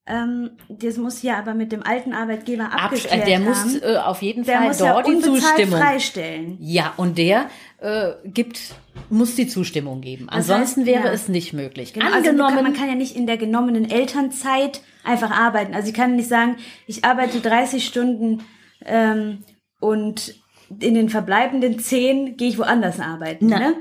Ähm, 0.09 0.50
das 0.69 0.97
muss 0.97 1.23
ja 1.23 1.38
aber 1.38 1.55
mit 1.55 1.71
dem 1.71 1.83
alten 1.83 2.12
Arbeitgeber 2.12 2.73
Abs- 2.73 2.83
abgeklärt 3.07 3.23
äh, 3.23 3.25
der 3.27 3.38
haben. 3.38 3.45
muss 3.45 3.83
äh, 3.83 3.97
auf 3.97 4.23
jeden 4.23 4.45
der 4.45 4.59
Fall 4.59 4.69
muss 4.69 4.81
ja 4.81 4.93
dort 4.93 5.07
die 5.07 5.21
Zustimmung. 5.21 5.79
freistellen. 5.79 6.57
Ja, 6.61 6.95
und 6.97 7.19
der 7.19 7.49
äh, 7.81 8.12
gibt, 8.25 8.75
muss 9.11 9.35
die 9.35 9.47
Zustimmung 9.47 10.00
geben. 10.00 10.27
Das 10.27 10.50
Ansonsten 10.50 10.81
heißt, 10.81 10.91
wäre 10.91 11.05
ja. 11.07 11.12
es 11.12 11.29
nicht 11.29 11.53
möglich. 11.53 11.93
Genau, 11.93 12.07
also 12.07 12.17
Angenommen, 12.17 12.55
kann, 12.55 12.65
man 12.65 12.73
kann 12.73 12.88
ja 12.88 12.95
nicht 12.95 13.17
in 13.17 13.27
der 13.27 13.37
genommenen 13.37 13.91
Elternzeit 13.91 14.81
einfach 15.05 15.31
arbeiten. 15.31 15.75
Also 15.75 15.88
ich 15.88 15.95
kann 15.95 16.17
nicht 16.17 16.29
sagen, 16.29 16.57
ich 16.87 17.05
arbeite 17.05 17.41
30 17.41 17.87
Stunden 17.87 18.43
ähm, 18.85 19.45
und 19.81 20.35
in 20.81 20.95
den 20.95 21.09
verbleibenden 21.09 21.79
10 21.79 22.37
gehe 22.37 22.49
ich 22.49 22.59
woanders 22.59 23.00
arbeiten. 23.00 23.47
Na. 23.47 23.59
Ne? 23.59 23.75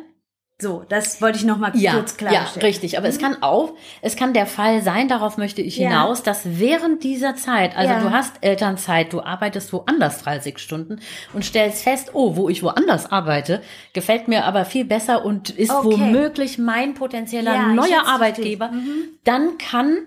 So, 0.60 0.84
das 0.90 1.22
wollte 1.22 1.38
ich 1.38 1.46
noch 1.46 1.60
mal 1.60 1.72
ja, 1.76 1.92
kurz 1.94 2.14
ja, 2.20 2.30
klarstellen. 2.30 2.66
richtig. 2.66 2.98
Aber 2.98 3.08
es 3.08 3.20
kann 3.20 3.44
auch, 3.44 3.76
es 4.02 4.16
kann 4.16 4.34
der 4.34 4.48
Fall 4.48 4.82
sein, 4.82 5.08
darauf 5.08 5.38
möchte 5.38 5.62
ich 5.62 5.78
Ja. 5.78 5.90
hinaus, 5.90 6.24
dass 6.24 6.42
während 6.60 7.04
dieser 7.04 7.36
Zeit, 7.36 7.78
also 7.78 7.94
Ja. 7.94 8.00
du 8.00 8.12
hast 8.12 8.38
Elternzeit, 8.42 9.14
du 9.14 9.22
arbeitest 9.22 9.72
woanders 9.72 10.24
30 10.24 10.58
Stunden 10.58 11.00
und 11.34 11.46
stellst 11.46 11.84
fest, 11.84 12.10
oh, 12.14 12.36
wo 12.38 12.50
ich 12.50 12.64
woanders 12.64 13.12
arbeite, 13.12 13.62
gefällt 13.94 14.28
mir 14.28 14.46
aber 14.46 14.66
viel 14.66 14.86
besser 14.86 15.24
und 15.24 15.52
ist 15.52 15.70
Okay. 15.70 15.86
womöglich 15.92 16.58
mein 16.58 16.96
potenzieller 16.96 17.54
Ja, 17.54 17.68
neuer 17.74 18.08
Arbeitgeber. 18.08 18.70
Mhm. 18.72 19.10
dann 19.26 19.60
kann 19.60 19.98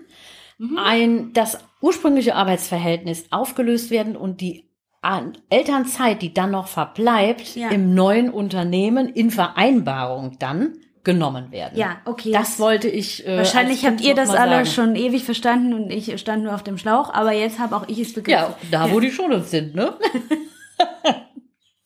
ein, 0.77 1.31
das 1.33 1.59
ursprüngliche 1.79 2.35
Arbeitsverhältnis 2.35 3.25
aufgelöst 3.31 3.89
werden 3.89 4.15
und 4.17 4.41
die 4.41 4.65
Elternzeit, 5.49 6.21
die 6.21 6.33
dann 6.33 6.51
noch 6.51 6.67
verbleibt, 6.67 7.55
Ja. 7.55 7.69
im 7.69 7.93
neuen 7.93 8.29
Unternehmen 8.29 9.09
in 9.09 9.31
Vereinbarung 9.31 10.37
dann 10.39 10.73
genommen 11.03 11.51
werden. 11.51 11.77
Ja, 11.79 11.97
okay. 12.05 12.31
Das 12.31 12.59
wollte 12.59 12.87
ich. 12.87 13.25
Äh, 13.25 13.37
Wahrscheinlich 13.37 13.85
habt 13.85 14.01
ihr 14.01 14.13
das 14.13 14.29
alle 14.29 14.51
sagen. 14.51 14.65
schon 14.67 14.95
ewig 14.95 15.23
verstanden 15.23 15.73
und 15.73 15.89
ich 15.91 16.15
stand 16.19 16.43
nur 16.43 16.53
auf 16.53 16.61
dem 16.63 16.77
Schlauch, 16.77 17.11
aber 17.11 17.31
jetzt 17.31 17.57
habe 17.57 17.75
auch 17.75 17.87
ich 17.87 17.97
es 17.99 18.13
begriffen. 18.13 18.39
Ja, 18.39 18.55
da 18.69 18.91
wo 18.91 18.99
die 18.99 19.09
Shownotes 19.11 19.49
sind, 19.49 19.73
ne? 19.73 19.95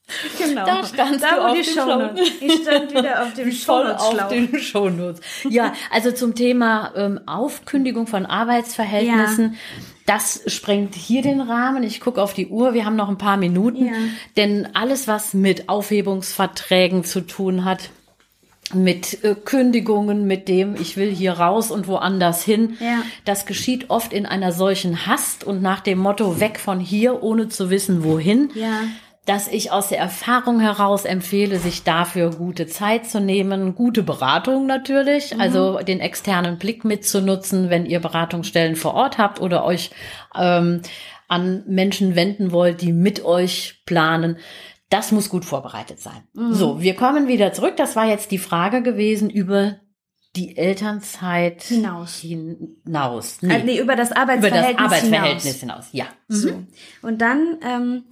genau. 0.37 0.65
Da 0.65 0.85
standst 0.85 1.23
da, 1.23 1.35
du 1.35 1.41
auf 1.47 1.53
dem 1.53 1.63
Shownotes. 1.63 2.31
Ich 2.41 2.53
stand 2.61 2.91
wieder 2.91 3.23
auf 3.23 3.33
dem 3.33 3.51
Voll 3.65 3.91
auf 3.91 4.27
den 4.27 4.59
Shownotes. 4.59 5.21
Ja, 5.49 5.73
also 5.91 6.11
zum 6.11 6.35
Thema 6.35 6.91
ähm, 6.95 7.19
Aufkündigung 7.25 8.07
von 8.07 8.25
Arbeitsverhältnissen. 8.25 9.57
Das 10.05 10.43
sprengt 10.47 10.93
hier 10.93 11.23
den 11.23 11.41
Rahmen. 11.41 11.81
Ich 11.81 11.99
gucke 11.99 12.21
auf 12.21 12.33
die 12.33 12.47
Uhr. 12.47 12.75
Wir 12.75 12.85
haben 12.85 12.95
noch 12.95 13.09
ein 13.09 13.17
paar 13.17 13.37
Minuten. 13.37 13.87
Ja. 13.87 13.93
Denn 14.37 14.69
alles, 14.75 15.07
was 15.07 15.33
mit 15.33 15.67
Aufhebungsverträgen 15.67 17.03
zu 17.03 17.21
tun 17.21 17.65
hat, 17.65 17.89
mit 18.73 19.23
äh, 19.23 19.35
Kündigungen, 19.35 20.25
mit 20.25 20.47
dem 20.47 20.75
ich 20.75 20.97
will 20.97 21.13
hier 21.13 21.33
raus 21.33 21.71
und 21.71 21.87
woanders 21.87 22.43
hin. 22.43 22.77
Ja. 22.79 23.03
Das 23.23 23.45
geschieht 23.45 23.89
oft 23.89 24.13
in 24.13 24.25
einer 24.25 24.51
solchen 24.51 25.05
Hast 25.07 25.43
und 25.43 25.61
nach 25.61 25.81
dem 25.81 25.99
Motto 25.99 26.39
weg 26.39 26.59
von 26.59 26.79
hier, 26.79 27.23
ohne 27.23 27.49
zu 27.49 27.69
wissen 27.69 28.03
wohin. 28.03 28.49
Ja. 28.55 28.81
Dass 29.25 29.47
ich 29.47 29.71
aus 29.71 29.89
der 29.89 29.97
Erfahrung 29.97 30.59
heraus 30.59 31.03
empfehle, 31.03 31.57
sich 31.57 31.83
dafür 31.83 32.29
gute 32.29 32.67
Zeit 32.67 33.07
zu 33.07 33.19
nehmen, 33.19 33.73
gute 33.73 34.03
Beratung 34.03 34.67
natürlich, 34.67 35.33
Mhm. 35.33 35.41
also 35.41 35.79
den 35.79 35.99
externen 35.99 36.59
Blick 36.59 36.85
mitzunutzen, 36.85 37.69
wenn 37.71 37.85
ihr 37.87 37.99
Beratungsstellen 37.99 38.75
vor 38.75 38.93
Ort 38.93 39.17
habt 39.17 39.41
oder 39.41 39.65
euch 39.65 39.89
ähm, 40.35 40.81
an 41.27 41.63
Menschen 41.67 42.15
wenden 42.15 42.51
wollt, 42.51 42.81
die 42.81 42.93
mit 42.93 43.25
euch 43.25 43.81
planen. 43.87 44.37
Das 44.91 45.11
muss 45.11 45.29
gut 45.29 45.43
vorbereitet 45.43 45.99
sein. 45.99 46.21
Mhm. 46.33 46.53
So, 46.53 46.79
wir 46.81 46.93
kommen 46.95 47.27
wieder 47.27 47.51
zurück. 47.51 47.75
Das 47.77 47.95
war 47.95 48.05
jetzt 48.07 48.29
die 48.29 48.37
Frage 48.37 48.83
gewesen 48.83 49.31
über 49.31 49.77
die 50.35 50.55
Elternzeit 50.57 51.63
Hinaus. 51.63 52.17
hinaus. 52.19 53.37
Nee. 53.41 53.57
Nee, 53.57 53.63
nee, 53.63 53.79
über 53.79 53.95
das 53.95 54.11
über 54.11 54.19
Arbeitsverhältnis, 54.21 54.75
das 54.77 54.85
Arbeitsverhältnis 54.85 55.59
hinaus. 55.61 55.87
hinaus. 55.89 55.89
Ja. 55.93 56.05
So. 56.27 56.63
Und 57.01 57.21
dann 57.21 57.57
ähm, 57.65 58.03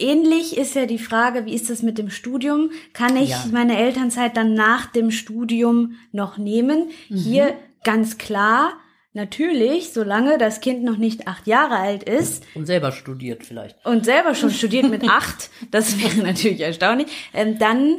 ähnlich 0.00 0.56
ist 0.56 0.74
ja 0.74 0.86
die 0.86 0.98
Frage, 0.98 1.46
wie 1.46 1.54
ist 1.54 1.70
das 1.70 1.82
mit 1.82 1.98
dem 1.98 2.10
Studium? 2.10 2.70
Kann 2.92 3.16
ich 3.16 3.30
Ja. 3.30 3.44
meine 3.52 3.76
Elternzeit 3.78 4.36
dann 4.36 4.54
nach 4.54 4.86
dem 4.86 5.10
Studium 5.10 5.96
noch 6.12 6.38
nehmen? 6.38 6.88
Mhm. 7.08 7.16
Hier 7.16 7.54
ganz 7.84 8.18
klar, 8.18 8.72
natürlich, 9.12 9.92
solange 9.92 10.38
das 10.38 10.60
Kind 10.60 10.84
noch 10.84 10.96
nicht 10.96 11.26
acht 11.26 11.46
Jahre 11.46 11.76
alt 11.76 12.02
ist 12.04 12.44
Und 12.54 12.66
selber 12.66 12.92
studiert 12.92 13.44
vielleicht. 13.44 13.84
und 13.84 14.04
selber 14.04 14.34
schon 14.34 14.50
studiert 14.60 14.88
mit 14.88 15.08
acht, 15.08 15.50
das 15.70 15.98
wäre 16.02 16.24
natürlich 16.26 16.60
erstaunlich, 16.60 17.08
ähm, 17.34 17.58
dann 17.58 17.98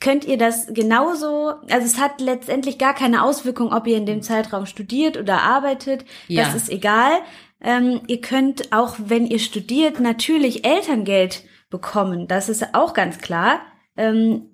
könnt 0.00 0.24
ihr 0.24 0.38
das 0.38 0.68
genauso, 0.72 1.48
also 1.68 1.84
es 1.86 1.98
hat 1.98 2.20
letztendlich 2.20 2.78
gar 2.78 2.94
keine 2.94 3.22
Auswirkung, 3.22 3.72
ob 3.72 3.86
ihr 3.86 3.96
in 3.98 4.06
dem 4.06 4.22
Zeitraum 4.22 4.64
studiert 4.66 5.16
oder 5.18 5.42
arbeitet, 5.42 6.04
Ja. 6.28 6.44
das 6.44 6.54
ist 6.54 6.70
egal. 6.70 7.12
Ähm, 7.62 8.00
ihr 8.06 8.20
könnt 8.20 8.72
auch, 8.72 8.96
wenn 8.98 9.26
ihr 9.26 9.38
studiert, 9.38 10.00
natürlich 10.00 10.64
Elterngeld 10.64 11.44
bekommen, 11.68 12.26
das 12.26 12.48
ist 12.48 12.74
auch 12.74 12.94
ganz 12.94 13.18
klar. 13.18 13.60
Ähm, 13.96 14.46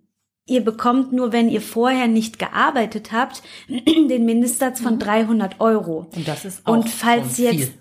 ihr 0.47 0.65
bekommt 0.65 1.13
nur, 1.13 1.33
wenn 1.33 1.49
ihr 1.49 1.61
vorher 1.61 2.09
nicht 2.09 2.39
gearbeitet 2.39 3.13
habt, 3.13 3.43
den 3.69 4.25
Mindestsatz 4.25 4.81
von 4.81 4.99
300 4.99 5.61
Euro. 5.61 6.09
Und 6.15 6.27
das 6.29 6.45
ist 6.45 6.67
auch 6.67 6.73
Und 6.73 6.89
falls 6.89 7.39
jetzt, 7.39 7.55
viel. 7.57 7.75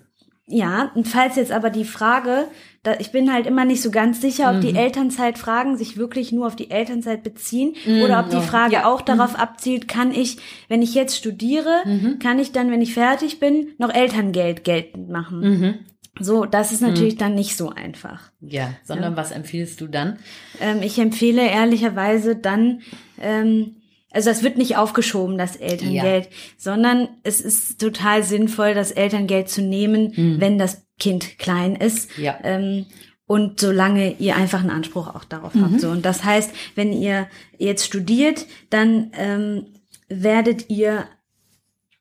ja, 0.46 0.90
und 0.94 1.06
falls 1.08 1.36
jetzt 1.36 1.52
aber 1.52 1.70
die 1.70 1.84
Frage, 1.84 2.48
da, 2.86 2.94
ich 2.98 3.10
bin 3.12 3.32
halt 3.32 3.46
immer 3.46 3.64
nicht 3.64 3.82
so 3.82 3.90
ganz 3.90 4.20
sicher, 4.20 4.52
ob 4.54 4.60
die 4.60 4.72
Mhm. 4.72 4.76
Elternzeitfragen 4.78 5.76
sich 5.76 5.96
wirklich 5.96 6.32
nur 6.32 6.46
auf 6.46 6.56
die 6.56 6.70
Elternzeit 6.70 7.22
beziehen 7.22 7.74
oder 8.04 8.20
ob 8.20 8.30
die 8.30 8.40
Frage 8.40 8.74
ja. 8.74 8.86
auch 8.86 9.00
darauf 9.00 9.38
abzielt, 9.38 9.88
kann 9.88 10.12
ich, 10.12 10.38
wenn 10.68 10.82
ich 10.82 10.94
jetzt 10.94 11.16
studiere, 11.16 11.82
Mhm. 11.84 12.18
kann 12.18 12.38
ich 12.38 12.52
dann, 12.52 12.70
wenn 12.70 12.80
ich 12.82 12.94
fertig 12.94 13.40
bin, 13.40 13.68
noch 13.78 13.92
Elterngeld 13.92 14.64
geltend 14.64 15.08
machen. 15.10 15.40
Mhm. 15.40 15.74
So, 16.18 16.46
das 16.46 16.72
ist 16.72 16.80
natürlich 16.80 17.16
dann 17.16 17.34
nicht 17.34 17.56
so 17.58 17.68
einfach. 17.70 18.30
Ja, 18.40 18.70
sondern 18.84 19.16
was 19.16 19.32
empfiehlst 19.32 19.80
du 19.82 19.86
dann? 19.86 20.18
Ähm, 20.62 20.80
ich 20.82 20.98
empfehle 20.98 21.42
ehrlicherweise 21.46 22.36
dann, 22.36 22.80
ähm, 23.20 23.76
also 24.12 24.30
das 24.30 24.42
wird 24.42 24.56
nicht 24.56 24.78
aufgeschoben, 24.78 25.36
das 25.36 25.56
Elterngeld, 25.56 26.30
sondern 26.56 27.08
es 27.22 27.42
ist 27.42 27.78
total 27.78 28.22
sinnvoll, 28.22 28.72
das 28.72 28.92
Elterngeld 28.92 29.50
zu 29.50 29.60
nehmen, 29.60 30.38
wenn 30.40 30.56
das 30.56 30.85
Kind 30.98 31.38
klein 31.38 31.76
ist. 31.76 32.16
Ja. 32.18 32.38
Ähm, 32.42 32.86
und 33.26 33.58
solange 33.58 34.12
ihr 34.18 34.36
einfach 34.36 34.60
einen 34.60 34.70
Anspruch 34.70 35.08
auch 35.12 35.24
darauf 35.24 35.52
habt. 35.60 35.80
So. 35.80 35.90
Und 35.90 36.04
das 36.04 36.22
heißt, 36.22 36.52
wenn 36.76 36.92
ihr 36.92 37.26
jetzt 37.58 37.84
studiert, 37.84 38.46
dann 38.70 39.10
ähm, 39.14 39.66
werdet 40.08 40.70
ihr 40.70 41.06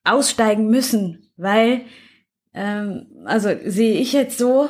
aussteigen 0.03 0.69
müssen, 0.69 1.31
weil, 1.35 1.81
ähm, 2.53 3.07
also 3.25 3.49
sehe 3.65 3.99
ich 3.99 4.13
jetzt 4.13 4.37
so, 4.37 4.69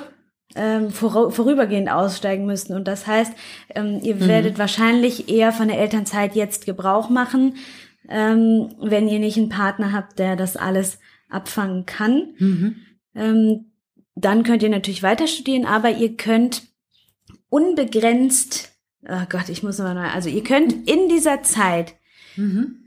ähm, 0.55 0.91
vor, 0.91 1.31
vorübergehend 1.31 1.89
aussteigen 1.89 2.45
müssen. 2.45 2.73
Und 2.73 2.87
das 2.87 3.05
heißt, 3.05 3.33
ähm, 3.75 3.99
ihr 4.01 4.25
werdet 4.25 4.57
wahrscheinlich 4.57 5.27
eher 5.27 5.51
von 5.51 5.67
der 5.67 5.79
Elternzeit 5.79 6.35
jetzt 6.35 6.65
Gebrauch 6.65 7.09
machen, 7.09 7.55
ähm, 8.07 8.69
wenn 8.79 9.09
ihr 9.09 9.19
nicht 9.19 9.37
einen 9.37 9.49
Partner 9.49 9.91
habt, 9.91 10.19
der 10.19 10.37
das 10.37 10.55
alles 10.55 10.99
abfangen 11.29 11.85
kann. 11.85 12.29
Ähm, 13.15 13.65
dann 14.15 14.43
könnt 14.43 14.63
ihr 14.63 14.69
natürlich 14.69 15.03
weiter 15.03 15.27
studieren, 15.27 15.65
aber 15.65 15.91
ihr 15.91 16.15
könnt 16.17 16.63
unbegrenzt, 17.49 18.71
oh 19.07 19.25
Gott, 19.29 19.49
ich 19.49 19.63
muss 19.63 19.77
nochmal 19.77 19.95
neu, 19.95 20.09
also 20.09 20.29
ihr 20.29 20.43
könnt 20.43 20.89
in 20.89 21.09
dieser 21.09 21.43
Zeit 21.43 21.95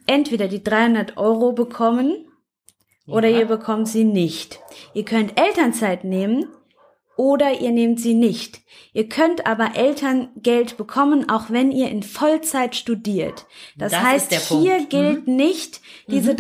entweder 0.07 0.47
die 0.47 0.63
300 0.63 1.17
Euro 1.17 1.53
bekommen 1.53 2.27
oder 3.07 3.29
Ja. 3.29 3.39
ihr 3.41 3.45
bekommt 3.47 3.89
sie 3.89 4.05
nicht. 4.05 4.61
Ihr 4.93 5.05
könnt 5.07 5.41
Elternzeit 5.41 6.05
nehmen 6.05 6.45
oder 7.19 7.61
ihr 7.61 7.71
nehmt 7.73 8.01
sie 8.01 8.15
nicht. 8.15 8.61
Ihr 8.95 9.09
könnt 9.09 9.47
aber 9.47 9.73
Elterngeld 9.77 10.77
bekommen, 10.77 11.29
auch 11.29 11.51
wenn 11.51 11.71
ihr 11.73 11.89
in 11.91 12.03
Vollzeit 12.03 12.75
studiert. 12.75 13.47
Das, 13.77 13.93
Das 13.93 14.03
heißt, 14.03 14.33
hier 14.49 14.73
Punkt. 14.73 14.91
gilt 14.91 15.29
nicht 15.29 15.81
diese 16.09 16.33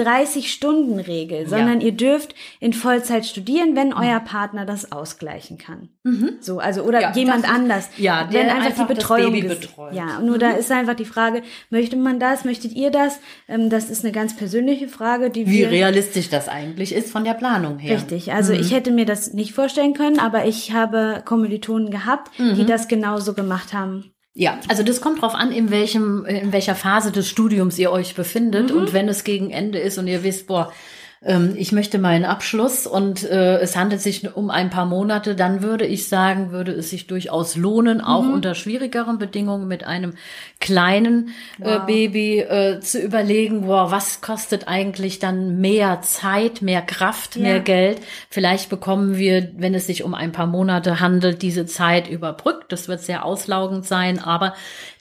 30-Stunden-Regel, 0.59 1.49
sondern 1.49 1.81
ihr 1.81 1.93
dürft 1.93 2.35
in 2.61 2.73
Vollzeit 2.73 3.27
studieren, 3.27 3.77
wenn 3.77 3.93
euer 3.93 4.21
Partner 4.21 4.65
das 4.65 4.91
ausgleichen 4.93 5.59
kann. 5.59 5.89
So, 6.41 6.59
also 6.59 6.83
oder 6.83 7.01
Ja, 7.03 7.13
jemand 7.13 7.45
das 7.45 7.51
anders. 7.51 7.91
ja, 7.99 8.25
der 8.25 8.41
wenn 8.41 8.49
einfach, 8.51 8.67
einfach 8.67 8.87
die 8.89 8.95
das 8.95 8.99
Betreuung 9.05 9.33
Baby 9.33 9.47
ges- 9.47 9.61
betreut. 9.61 9.93
Ja, 9.95 10.21
nur 10.21 10.39
da 10.39 10.53
ist 10.53 10.73
einfach 10.73 10.95
die 10.95 11.05
Frage, 11.05 11.43
möchte 11.71 11.97
man 11.97 12.19
das, 12.19 12.45
möchtet 12.47 12.73
ihr 12.73 12.91
das? 12.91 13.21
Ähm, 13.47 13.69
das 13.69 13.91
ist 13.91 14.05
eine 14.05 14.13
ganz 14.13 14.35
persönliche 14.35 14.89
Frage, 14.89 15.29
die 15.29 15.47
Wie 15.47 15.59
wir 15.59 15.71
realistisch 15.71 16.31
das 16.31 16.49
eigentlich 16.49 16.95
ist 16.95 17.11
von 17.11 17.25
der 17.25 17.35
Planung 17.35 17.79
her. 17.79 17.97
Richtig, 17.97 18.33
also 18.33 18.55
Mhm. 18.55 18.61
ich 18.61 18.73
hätte 18.73 18.91
mir 18.91 19.05
das 19.05 19.35
nicht 19.35 19.53
vorstellen 19.53 19.93
können, 19.93 20.19
aber 20.19 20.47
ich 20.47 20.68
habe 20.73 21.23
Kommilitonen 21.25 21.91
gehabt, 21.91 22.39
Mhm. 22.39 22.55
die 22.55 22.67
das 22.67 22.89
genauso 22.89 23.35
gemacht 23.35 23.73
haben. 23.73 24.13
Ja, 24.35 24.59
also 24.69 24.83
das 24.85 25.01
kommt 25.01 25.21
drauf 25.23 25.35
an, 25.35 25.51
in 25.51 25.71
welchem, 25.71 26.25
in 26.25 26.53
welcher 26.53 26.77
Phase 26.77 27.11
des 27.11 27.29
Studiums 27.29 27.77
ihr 27.79 27.91
euch 27.91 28.15
befindet. 28.15 28.71
Und 28.71 28.93
wenn 28.93 29.09
es 29.09 29.25
gegen 29.25 29.51
Ende 29.51 29.79
ist 29.79 29.99
und 29.99 30.07
ihr 30.07 30.23
wisst, 30.23 30.47
boah, 30.47 30.73
ich 31.57 31.73
möchte 31.73 31.99
meinen 31.99 32.25
Abschluss 32.25 32.87
und 32.87 33.29
äh, 33.29 33.59
es 33.59 33.77
handelt 33.77 34.01
sich 34.01 34.37
um 34.37 34.51
ein 34.51 34.71
paar 34.71 34.87
Monate, 34.87 35.35
dann 35.35 35.63
würde 35.63 35.85
ich 35.85 36.07
sagen, 36.09 36.53
würde 36.53 36.71
es 36.73 36.91
sich 36.91 37.09
durchaus 37.09 37.57
lohnen, 37.57 38.01
auch 38.01 38.23
unter 38.23 38.55
schwierigeren 38.55 39.19
Bedingungen 39.19 39.67
mit 39.67 39.83
einem 39.83 40.15
kleinen 40.61 41.31
äh, 41.61 41.81
Baby 41.81 42.39
äh, 42.41 42.79
zu 42.81 43.01
überlegen, 43.01 43.63
boah, 43.63 43.91
was 43.91 44.21
kostet 44.21 44.69
eigentlich 44.69 45.19
dann 45.19 45.61
mehr 45.61 46.03
Zeit, 46.03 46.63
mehr 46.63 46.83
Kraft, 46.83 47.35
Ja. 47.35 47.43
mehr 47.43 47.61
Geld? 47.61 48.01
Vielleicht 48.31 48.69
bekommen 48.71 49.17
wir, 49.17 49.51
wenn 49.57 49.75
es 49.75 49.87
sich 49.89 50.05
um 50.05 50.15
ein 50.15 50.31
paar 50.31 50.47
Monate 50.47 51.01
handelt, 51.01 51.43
diese 51.43 51.67
Zeit 51.67 52.09
überbrückt. 52.09 52.71
Das 52.71 52.87
wird 52.87 53.01
sehr 53.01 53.25
auslaugend 53.25 53.85
sein, 53.85 54.21
aber 54.21 54.55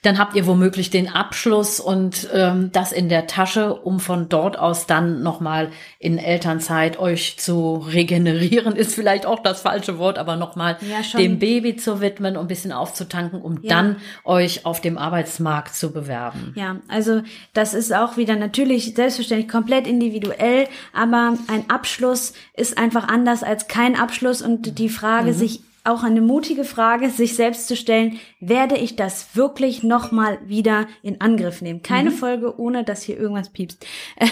dann 0.03 0.17
habt 0.19 0.36
ihr 0.36 0.45
womöglich 0.47 0.89
den 0.89 1.10
Abschluss 1.10 1.80
und 1.80 2.27
ähm, 2.34 2.71
das 2.71 2.91
in 2.91 3.10
der 3.10 3.27
Tasche, 3.27 3.73
um 3.75 3.99
von 3.99 4.30
dort 4.30 4.58
aus 4.58 4.88
dann 4.88 5.21
nochmal 5.21 5.69
in 6.08 6.17
Elternzeit 6.20 6.98
euch 7.00 7.38
zu 7.38 7.76
regenerieren, 7.78 8.76
ist 8.78 8.96
vielleicht 8.96 9.26
auch 9.26 9.39
das 9.43 9.62
falsche 9.62 9.98
Wort, 10.00 10.17
aber 10.17 10.38
nochmal 10.38 10.78
Ja, 10.89 11.04
schon. 11.04 11.20
dem 11.20 11.39
Baby 11.39 11.76
zu 11.76 12.00
widmen 12.00 12.38
und 12.38 12.46
ein 12.46 12.48
bisschen 12.48 12.72
aufzutanken, 12.72 13.41
um 13.41 13.60
Ja. 13.62 13.76
dann 13.76 13.98
euch 14.24 14.65
auf 14.65 14.80
dem 14.80 14.98
Arbeitsmarkt 14.98 15.76
zu 15.76 15.91
bewerben. 15.91 16.54
Ja, 16.56 16.78
also 16.88 17.22
das 17.54 17.74
ist 17.74 17.93
auch 17.93 18.15
wieder 18.15 18.38
natürlich 18.38 18.93
selbstverständlich 18.96 19.50
komplett 19.50 19.86
individuell, 19.86 20.67
aber 20.93 21.38
ein 21.48 21.70
Abschluss 21.70 22.32
ist 22.56 22.78
einfach 22.78 23.10
anders 23.10 23.43
als 23.43 23.67
kein 23.67 23.96
Abschluss 23.98 24.41
und 24.41 24.80
die 24.80 24.89
Frage 24.89 25.34
sich 25.34 25.60
auch 25.84 26.04
eine 26.04 26.20
mutige 26.20 26.65
Frage, 26.65 27.10
sich 27.10 27.36
selbst 27.38 27.70
zu 27.70 27.78
stellen, 27.78 28.20
werde 28.41 28.76
ich 28.76 28.98
das 28.98 29.36
wirklich 29.36 29.84
nochmal 29.84 30.38
wieder 30.46 30.86
in 31.02 31.22
Angriff 31.22 31.62
nehmen? 31.62 31.82
Keine 31.82 32.12
Folge, 32.12 32.60
ohne 32.60 32.84
dass 32.84 33.04
hier 33.04 33.17
irgendwas 33.17 33.50
piepst. 33.50 33.86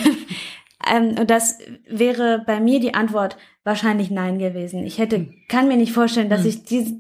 Ähm, 0.90 1.16
und 1.20 1.30
das 1.30 1.58
wäre 1.90 2.44
bei 2.46 2.60
mir 2.60 2.80
die 2.80 2.94
Antwort 2.94 3.38
wahrscheinlich 3.64 4.12
nein 4.12 4.38
gewesen. 4.40 4.84
Ich 4.86 4.98
hätte, 5.00 5.28
kann 5.48 5.68
mir 5.68 5.78
nicht 5.78 5.92
vorstellen, 5.94 6.30
dass 6.30 6.46
ich 6.46 6.64
dies, 6.66 6.94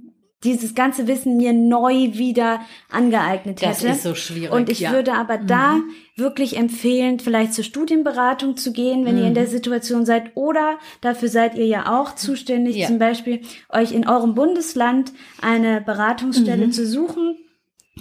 dieses 0.43 0.75
ganze 0.75 1.07
Wissen 1.07 1.37
mir 1.37 1.53
neu 1.53 2.13
wieder 2.13 2.61
angeeignet 2.91 3.61
Das 3.63 3.81
hätte. 3.81 3.93
ist 3.93 4.03
so 4.03 4.13
schwierig, 4.15 4.51
Und 4.51 4.69
ich 4.69 4.79
ja. 4.81 4.91
würde 4.91 5.13
aber 5.13 5.37
da 5.39 5.79
wirklich 6.15 6.57
empfehlen, 6.57 7.19
vielleicht 7.19 7.53
zur 7.53 7.63
Studienberatung 7.63 8.55
zu 8.57 8.71
gehen, 8.71 9.05
wenn 9.05 9.17
ihr 9.17 9.25
in 9.25 9.33
der 9.33 9.47
Situation 9.47 10.05
seid. 10.05 10.31
Oder 10.35 10.77
dafür 11.01 11.29
seid 11.29 11.55
ihr 11.55 11.65
ja 11.65 11.99
auch 11.99 12.13
zuständig, 12.15 12.75
Ja. 12.75 12.87
zum 12.87 12.99
Beispiel 12.99 13.41
euch 13.69 13.91
in 13.91 14.07
eurem 14.07 14.35
Bundesland 14.35 15.13
eine 15.41 15.81
Beratungsstelle 15.81 16.69
zu 16.69 16.85
suchen. 16.85 17.37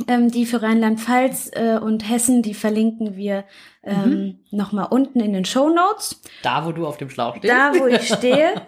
Ähm, 0.09 0.31
die 0.31 0.45
für 0.45 0.61
Rheinland-Pfalz 0.61 1.51
äh, 1.53 1.79
und 1.79 2.09
Hessen, 2.09 2.43
die 2.43 2.55
verlinken 2.55 3.15
wir 3.15 3.45
ähm, 3.85 4.41
nochmal 4.51 4.89
unten 4.91 5.21
in 5.21 5.33
den 5.33 5.45
Show 5.45 5.69
Notes. 5.69 6.21
Da, 6.43 6.67
wo 6.67 6.73
du 6.73 6.85
auf 6.85 6.97
dem 6.97 7.11
Schlauch 7.11 7.37
stehst. 7.37 7.53
Da, 7.53 7.73
wo 7.79 7.87
ich 7.87 8.09
stehe. 8.13 8.61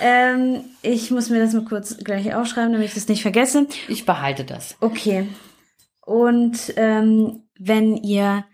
ähm, 0.00 0.64
ich 0.80 1.10
muss 1.10 1.28
mir 1.28 1.38
das 1.38 1.52
mal 1.52 1.64
kurz 1.64 1.98
gleich 1.98 2.34
aufschreiben, 2.34 2.72
damit 2.72 2.88
ich 2.88 2.94
das 2.94 3.08
nicht 3.08 3.20
vergesse. 3.20 3.66
Ich 3.88 4.06
behalte 4.06 4.44
das. 4.44 4.76
Okay. 4.80 5.28
Und 6.00 6.72
ähm, 6.76 7.42
wenn 7.58 7.96
ihr 7.98 8.46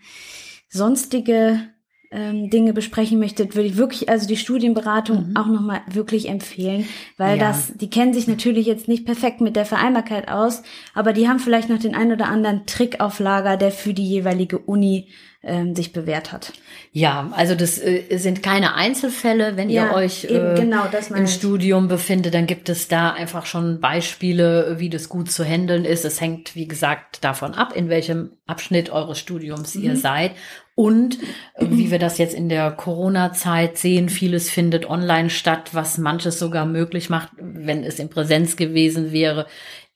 sonstige 0.67 1.69
ähm, 2.11 2.49
Dinge 2.49 2.73
besprechen 2.73 3.19
möchtet, 3.19 3.55
würde 3.55 3.67
ich 3.67 3.77
wirklich 3.77 4.09
also 4.09 4.27
die 4.27 4.37
Studienberatung 4.37 5.31
auch 5.35 5.47
nochmal 5.47 5.81
wirklich 5.91 6.29
empfehlen, 6.29 6.85
weil 7.17 7.35
Mhm. 7.35 7.41
Ja. 7.41 7.47
das, 7.49 7.73
die 7.75 7.89
kennen 7.89 8.13
sich 8.13 8.27
natürlich 8.27 8.65
jetzt 8.65 8.87
nicht 8.87 9.05
perfekt 9.05 9.41
mit 9.41 9.55
der 9.55 9.65
Vereinbarkeit 9.65 10.29
aus, 10.29 10.63
aber 10.93 11.13
die 11.13 11.27
haben 11.27 11.39
vielleicht 11.39 11.69
noch 11.69 11.79
den 11.79 11.95
ein 11.95 12.11
oder 12.11 12.27
anderen 12.27 12.65
Trick 12.65 12.99
auf 12.99 13.19
Lager, 13.19 13.57
der 13.57 13.71
für 13.71 13.93
die 13.93 14.07
jeweilige 14.07 14.57
Uni 14.59 15.07
ähm, 15.43 15.75
sich 15.75 15.93
bewährt 15.93 16.31
hat. 16.31 16.51
Ja, 16.91 17.31
also 17.35 17.55
das 17.55 17.77
äh, 17.77 18.17
sind 18.17 18.41
keine 18.43 18.73
Einzelfälle. 18.75 19.55
Wenn 19.55 19.69
Ja, 19.69 19.89
ihr 19.91 19.93
euch 19.95 20.23
eben, 20.25 20.55
äh, 20.55 20.59
genau, 20.59 20.85
das 20.91 21.09
meine 21.09 21.21
im 21.21 21.25
ich. 21.27 21.33
Studium 21.33 21.87
befindet, 21.87 22.33
dann 22.33 22.47
gibt 22.47 22.69
es 22.69 22.87
da 22.87 23.11
einfach 23.11 23.45
schon 23.45 23.79
Beispiele, 23.79 24.75
wie 24.79 24.89
das 24.89 25.09
gut 25.09 25.31
zu 25.31 25.43
handeln 25.43 25.85
ist. 25.85 26.05
Es 26.05 26.19
hängt, 26.21 26.55
wie 26.55 26.67
gesagt, 26.67 27.23
davon 27.23 27.53
ab, 27.53 27.73
in 27.75 27.89
welchem 27.89 28.31
Abschnitt 28.47 28.89
eures 28.89 29.19
Studiums 29.19 29.75
Mhm. 29.75 29.83
ihr 29.83 29.95
seid. 29.95 30.31
Und 30.75 31.17
äh, 31.55 31.65
wie 31.69 31.89
wir 31.91 31.97
das 31.99 32.17
jetzt 32.19 32.35
in 32.35 32.49
der 32.49 32.69
Corona-Zeit 32.71 33.77
sehen, 33.77 34.09
vieles 34.09 34.49
findet 34.49 34.87
online 34.89 35.29
statt, 35.29 35.69
was 35.73 35.97
manches 35.97 36.37
sogar 36.39 36.65
möglich 36.65 37.09
macht, 37.09 37.29
wenn 37.39 37.83
es 37.83 37.97
in 37.99 38.09
Präsenz 38.09 38.57
gewesen 38.57 39.11
wäre, 39.11 39.47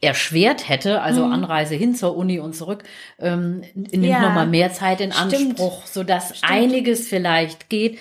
erschwert 0.01 0.67
hätte, 0.67 1.01
also 1.01 1.23
Anreise 1.25 1.75
hin 1.75 1.93
zur 1.95 2.17
Uni 2.17 2.39
und 2.39 2.55
zurück, 2.55 2.83
ähm, 3.19 3.61
nimmt 3.75 3.93
Mhm. 3.93 4.03
Ja. 4.03 4.21
nochmal 4.21 4.47
mehr 4.47 4.73
Zeit 4.73 4.99
in 4.99 5.11
Stimmt. 5.11 5.51
Anspruch, 5.59 5.85
sodass 5.85 6.41
einiges 6.43 7.07
vielleicht 7.07 7.69
geht, 7.69 7.99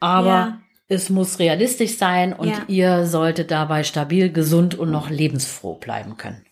aber 0.00 0.26
Ja. 0.26 0.58
es 0.88 1.10
muss 1.10 1.38
realistisch 1.38 1.96
sein 1.98 2.32
und 2.32 2.48
Ja. 2.48 2.64
ihr 2.68 3.06
solltet 3.06 3.50
dabei 3.50 3.84
stabil, 3.84 4.32
gesund 4.32 4.74
und 4.74 4.90
noch 4.90 5.10
lebensfroh 5.10 5.74
bleiben 5.74 6.16
können. 6.16 6.44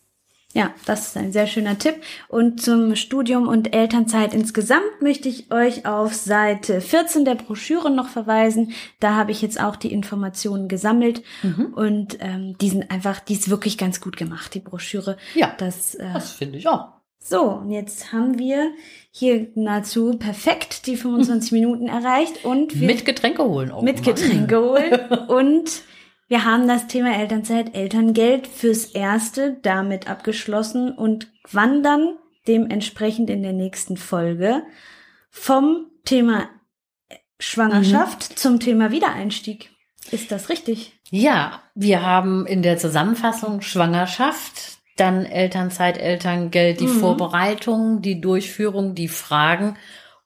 Ja, 0.54 0.70
das 0.84 1.08
ist 1.08 1.16
ein 1.16 1.32
sehr 1.32 1.46
schöner 1.46 1.78
Tipp. 1.78 1.94
Und 2.28 2.60
zum 2.60 2.94
Studium 2.94 3.48
und 3.48 3.74
Elternzeit 3.74 4.34
insgesamt 4.34 5.00
möchte 5.00 5.28
ich 5.28 5.50
euch 5.50 5.86
auf 5.86 6.12
Seite 6.14 6.80
14 6.82 7.24
der 7.24 7.36
Broschüre 7.36 7.90
noch 7.90 8.08
verweisen. 8.08 8.72
Da 9.00 9.14
habe 9.14 9.30
ich 9.30 9.40
jetzt 9.40 9.58
auch 9.60 9.76
die 9.76 9.92
Informationen 9.92 10.68
gesammelt 10.68 11.22
Mhm. 11.42 11.72
und 11.74 12.18
ähm, 12.20 12.56
die 12.60 12.68
sind 12.68 12.90
einfach, 12.90 13.20
die 13.20 13.32
ist 13.32 13.48
wirklich 13.48 13.78
ganz 13.78 14.00
gut 14.00 14.16
gemacht, 14.18 14.52
die 14.54 14.60
Broschüre. 14.60 15.16
Ja, 15.34 15.54
Das, 15.58 15.94
äh, 15.94 16.12
das 16.12 16.32
finde 16.32 16.58
ich 16.58 16.68
auch. 16.68 16.88
so, 17.18 17.40
und 17.44 17.70
jetzt 17.70 18.12
haben 18.12 18.38
wir 18.38 18.72
hier 19.10 19.46
nahezu 19.54 20.18
perfekt 20.18 20.86
die 20.86 20.96
25 20.96 21.52
Minuten 21.52 21.86
erreicht 21.88 22.44
und 22.44 22.78
wir 22.78 22.86
Mit 22.88 23.04
Getränke 23.06 23.44
holen 23.44 23.70
auch. 23.70 23.82
mit 23.82 23.98
immer. 24.04 24.14
Getränke 24.14 24.60
holen. 24.60 25.00
Und 25.28 25.82
wir 26.32 26.46
haben 26.46 26.66
das 26.66 26.86
Thema 26.86 27.14
Elternzeit, 27.14 27.74
Elterngeld 27.74 28.46
fürs 28.46 28.86
Erste 28.86 29.58
damit 29.60 30.08
abgeschlossen 30.08 30.90
und 30.90 31.30
wandern 31.50 32.16
dementsprechend 32.48 33.28
in 33.28 33.42
der 33.42 33.52
nächsten 33.52 33.98
Folge 33.98 34.62
vom 35.28 35.90
Thema 36.06 36.48
Schwangerschaft 37.38 38.38
zum 38.38 38.60
Thema 38.60 38.90
Wiedereinstieg. 38.90 39.72
Ist 40.10 40.32
das 40.32 40.48
richtig? 40.48 40.98
Ja, 41.10 41.60
wir 41.74 42.00
haben 42.00 42.46
in 42.46 42.62
der 42.62 42.78
Zusammenfassung 42.78 43.60
Schwangerschaft, 43.60 44.78
dann 44.96 45.26
Elternzeit, 45.26 45.98
Elterngeld, 45.98 46.80
die 46.80 46.86
Mhm. 46.86 46.98
Vorbereitung, 46.98 48.00
die 48.00 48.22
Durchführung, 48.22 48.94
die 48.94 49.08
Fragen, 49.08 49.76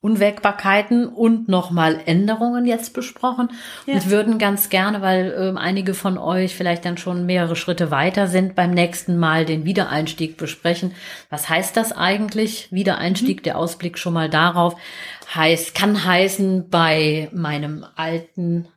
Unwägbarkeiten 0.06 1.08
und 1.08 1.48
nochmal 1.48 2.00
Änderungen 2.06 2.64
jetzt 2.64 2.94
besprochen. 2.94 3.50
Ja. 3.86 3.94
Und 3.94 4.08
würden 4.08 4.38
ganz 4.38 4.68
gerne, 4.68 5.02
weil 5.02 5.34
ähm, 5.36 5.58
einige 5.58 5.94
von 5.94 6.16
euch 6.16 6.54
vielleicht 6.54 6.84
dann 6.84 6.96
schon 6.96 7.26
mehrere 7.26 7.56
Schritte 7.56 7.90
weiter 7.90 8.28
sind, 8.28 8.54
beim 8.54 8.70
nächsten 8.70 9.18
Mal 9.18 9.44
den 9.44 9.64
Wiedereinstieg 9.64 10.36
besprechen. 10.36 10.94
Was 11.28 11.48
heißt 11.48 11.76
das 11.76 11.90
eigentlich? 11.90 12.68
Wiedereinstieg, 12.70 13.42
der 13.42 13.58
Ausblick 13.58 13.98
schon 13.98 14.12
mal 14.12 14.30
darauf, 14.30 14.76
heißt, 15.34 15.74
kann 15.74 16.04
heißen, 16.04 16.70
bei 16.70 17.28
meinem 17.32 17.84
alten 17.96 18.68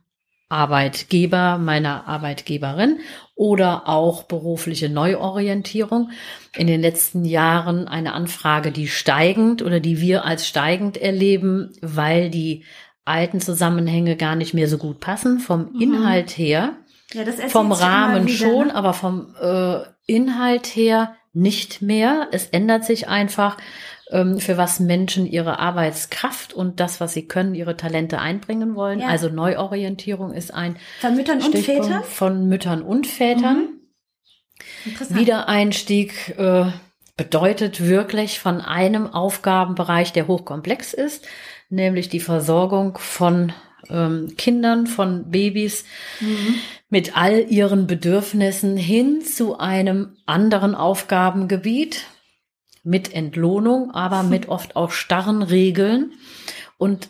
Arbeitgeber, 0.50 1.58
meiner 1.58 2.06
Arbeitgeberin 2.06 2.98
oder 3.34 3.88
auch 3.88 4.24
berufliche 4.24 4.90
Neuorientierung. 4.90 6.10
In 6.56 6.66
den 6.66 6.82
letzten 6.82 7.24
Jahren 7.24 7.88
eine 7.88 8.12
Anfrage, 8.12 8.72
die 8.72 8.88
steigend 8.88 9.62
oder 9.62 9.80
die 9.80 10.00
wir 10.00 10.24
als 10.24 10.46
steigend 10.46 10.98
erleben, 10.98 11.72
weil 11.80 12.30
die 12.30 12.64
alten 13.04 13.40
Zusammenhänge 13.40 14.16
gar 14.16 14.34
nicht 14.36 14.52
mehr 14.52 14.68
so 14.68 14.76
gut 14.76 15.00
passen 15.00 15.38
vom 15.38 15.80
Inhalt 15.80 16.36
her. 16.36 16.76
Ja, 17.12 17.24
Vom 17.48 17.72
Rahmen 17.72 18.26
wieder, 18.26 18.36
schon, 18.36 18.66
ne? 18.68 18.74
aber 18.74 18.92
vom 18.92 19.34
äh, 19.40 19.80
Inhalt 20.06 20.66
her 20.66 21.16
nicht 21.32 21.80
mehr. 21.80 22.28
Es 22.32 22.46
ändert 22.46 22.84
sich 22.84 23.08
einfach, 23.08 23.56
für 24.10 24.56
was 24.56 24.80
Menschen 24.80 25.24
ihre 25.24 25.58
Arbeitskraft 25.60 26.52
und 26.52 26.80
das, 26.80 27.00
was 27.00 27.14
sie 27.14 27.28
können, 27.28 27.54
ihre 27.54 27.76
Talente 27.76 28.18
einbringen 28.18 28.74
wollen. 28.74 29.00
Ja. 29.00 29.06
Also 29.06 29.28
Neuorientierung 29.28 30.32
ist 30.32 30.52
ein 30.52 30.76
Von 31.00 31.14
Müttern 31.14 31.38
und 31.38 31.48
Stichpunkt 31.48 31.86
Vätern? 31.86 32.04
von 32.04 32.48
Müttern 32.48 32.82
und 32.82 33.06
Vätern. 33.06 33.68
Interessant. 34.84 35.20
Wiedereinstieg 35.20 36.34
äh, 36.38 36.66
bedeutet 37.16 37.86
wirklich 37.86 38.40
von 38.40 38.60
einem 38.60 39.06
Aufgabenbereich, 39.06 40.12
der 40.12 40.26
hochkomplex 40.26 40.92
ist, 40.92 41.26
nämlich 41.68 42.08
die 42.08 42.20
Versorgung 42.20 42.98
von 42.98 43.52
ähm, 43.88 44.34
Kindern, 44.36 44.86
von 44.86 45.30
Babys 45.30 45.84
mit 46.88 47.16
all 47.16 47.46
ihren 47.48 47.86
Bedürfnissen 47.86 48.76
hin 48.76 49.22
zu 49.22 49.58
einem 49.58 50.16
anderen 50.26 50.74
Aufgabengebiet 50.74 52.06
mit 52.82 53.12
Entlohnung, 53.14 53.90
aber 53.92 54.22
mit 54.24 54.48
oft 54.48 54.76
auch 54.76 54.90
starren 54.90 55.42
Regeln. 55.42 56.12
Und 56.78 57.08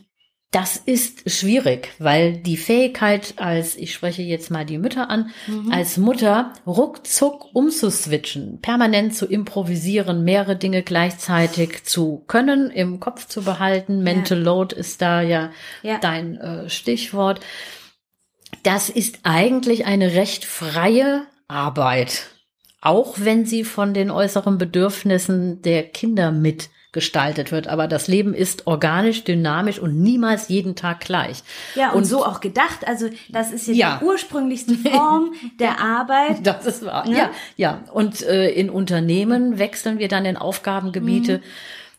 das 0.53 0.77
ist 0.77 1.31
schwierig, 1.31 1.93
weil 2.01 2.39
die 2.39 2.57
Fähigkeit 2.57 3.35
als, 3.37 3.77
ich 3.77 3.95
spreche 3.95 4.23
jetzt 4.23 4.51
mal 4.51 4.67
die 4.67 4.79
Mütter 4.79 5.09
an, 5.09 5.31
als 5.71 5.97
Mutter 5.97 6.53
ruckzuck 6.67 7.55
umzuswitchen, 7.55 8.61
permanent 8.61 9.15
zu 9.15 9.27
improvisieren, 9.27 10.25
mehrere 10.25 10.57
Dinge 10.57 10.83
gleichzeitig 10.83 11.85
zu 11.85 12.25
können, 12.27 12.69
im 12.71 12.99
Kopf 12.99 13.29
zu 13.29 13.43
behalten. 13.43 14.03
Mental 14.03 14.41
Load 14.41 14.75
ist 14.75 15.01
da 15.01 15.21
ja, 15.21 15.53
Ja. 15.85 15.99
dein 15.99 16.37
äh, 16.37 16.69
Stichwort. 16.69 17.39
Das 18.65 18.89
ist 18.89 19.21
eigentlich 19.23 19.87
eine 19.87 20.15
recht 20.15 20.45
freie 20.45 21.23
Arbeit, 21.47 22.27
auch 22.81 23.15
wenn 23.19 23.45
sie 23.47 23.65
von 23.65 23.93
den 23.95 24.11
äußeren 24.11 24.57
Bedürfnissen 24.59 25.61
der 25.63 25.83
Kinder 25.85 26.33
mitgestaltet 26.33 27.53
wird. 27.53 27.69
Aber 27.69 27.87
das 27.89 28.09
Leben 28.09 28.33
ist 28.35 28.67
organisch, 28.67 29.25
dynamisch 29.25 29.79
und 29.79 30.01
niemals 30.01 30.49
jeden 30.49 30.77
Tag 30.77 31.01
gleich. 31.01 31.43
Ja, 31.75 31.91
und, 31.91 31.99
Und- 31.99 32.05
so 32.05 32.25
auch 32.25 32.41
gedacht. 32.41 32.87
Also 32.87 33.09
das 33.29 33.53
ist 33.53 33.69
jetzt 33.69 33.77
Ja. 33.77 33.99
die 34.01 34.07
ursprünglichste 34.07 34.75
Form 34.77 35.33
der 35.61 35.81
Arbeit. 35.81 36.39
Das 36.47 36.65
ist 36.67 36.85
wahr. 36.85 37.07
Ja. 37.07 37.17
Ja, 37.17 37.31
ja. 37.57 37.81
Und 37.93 38.23
äh, 38.23 38.51
in 38.51 38.71
Unternehmen 38.71 39.59
wechseln 39.59 39.99
wir 39.99 40.09
dann 40.09 40.25
in 40.25 40.37
Aufgabengebiete. 40.37 41.41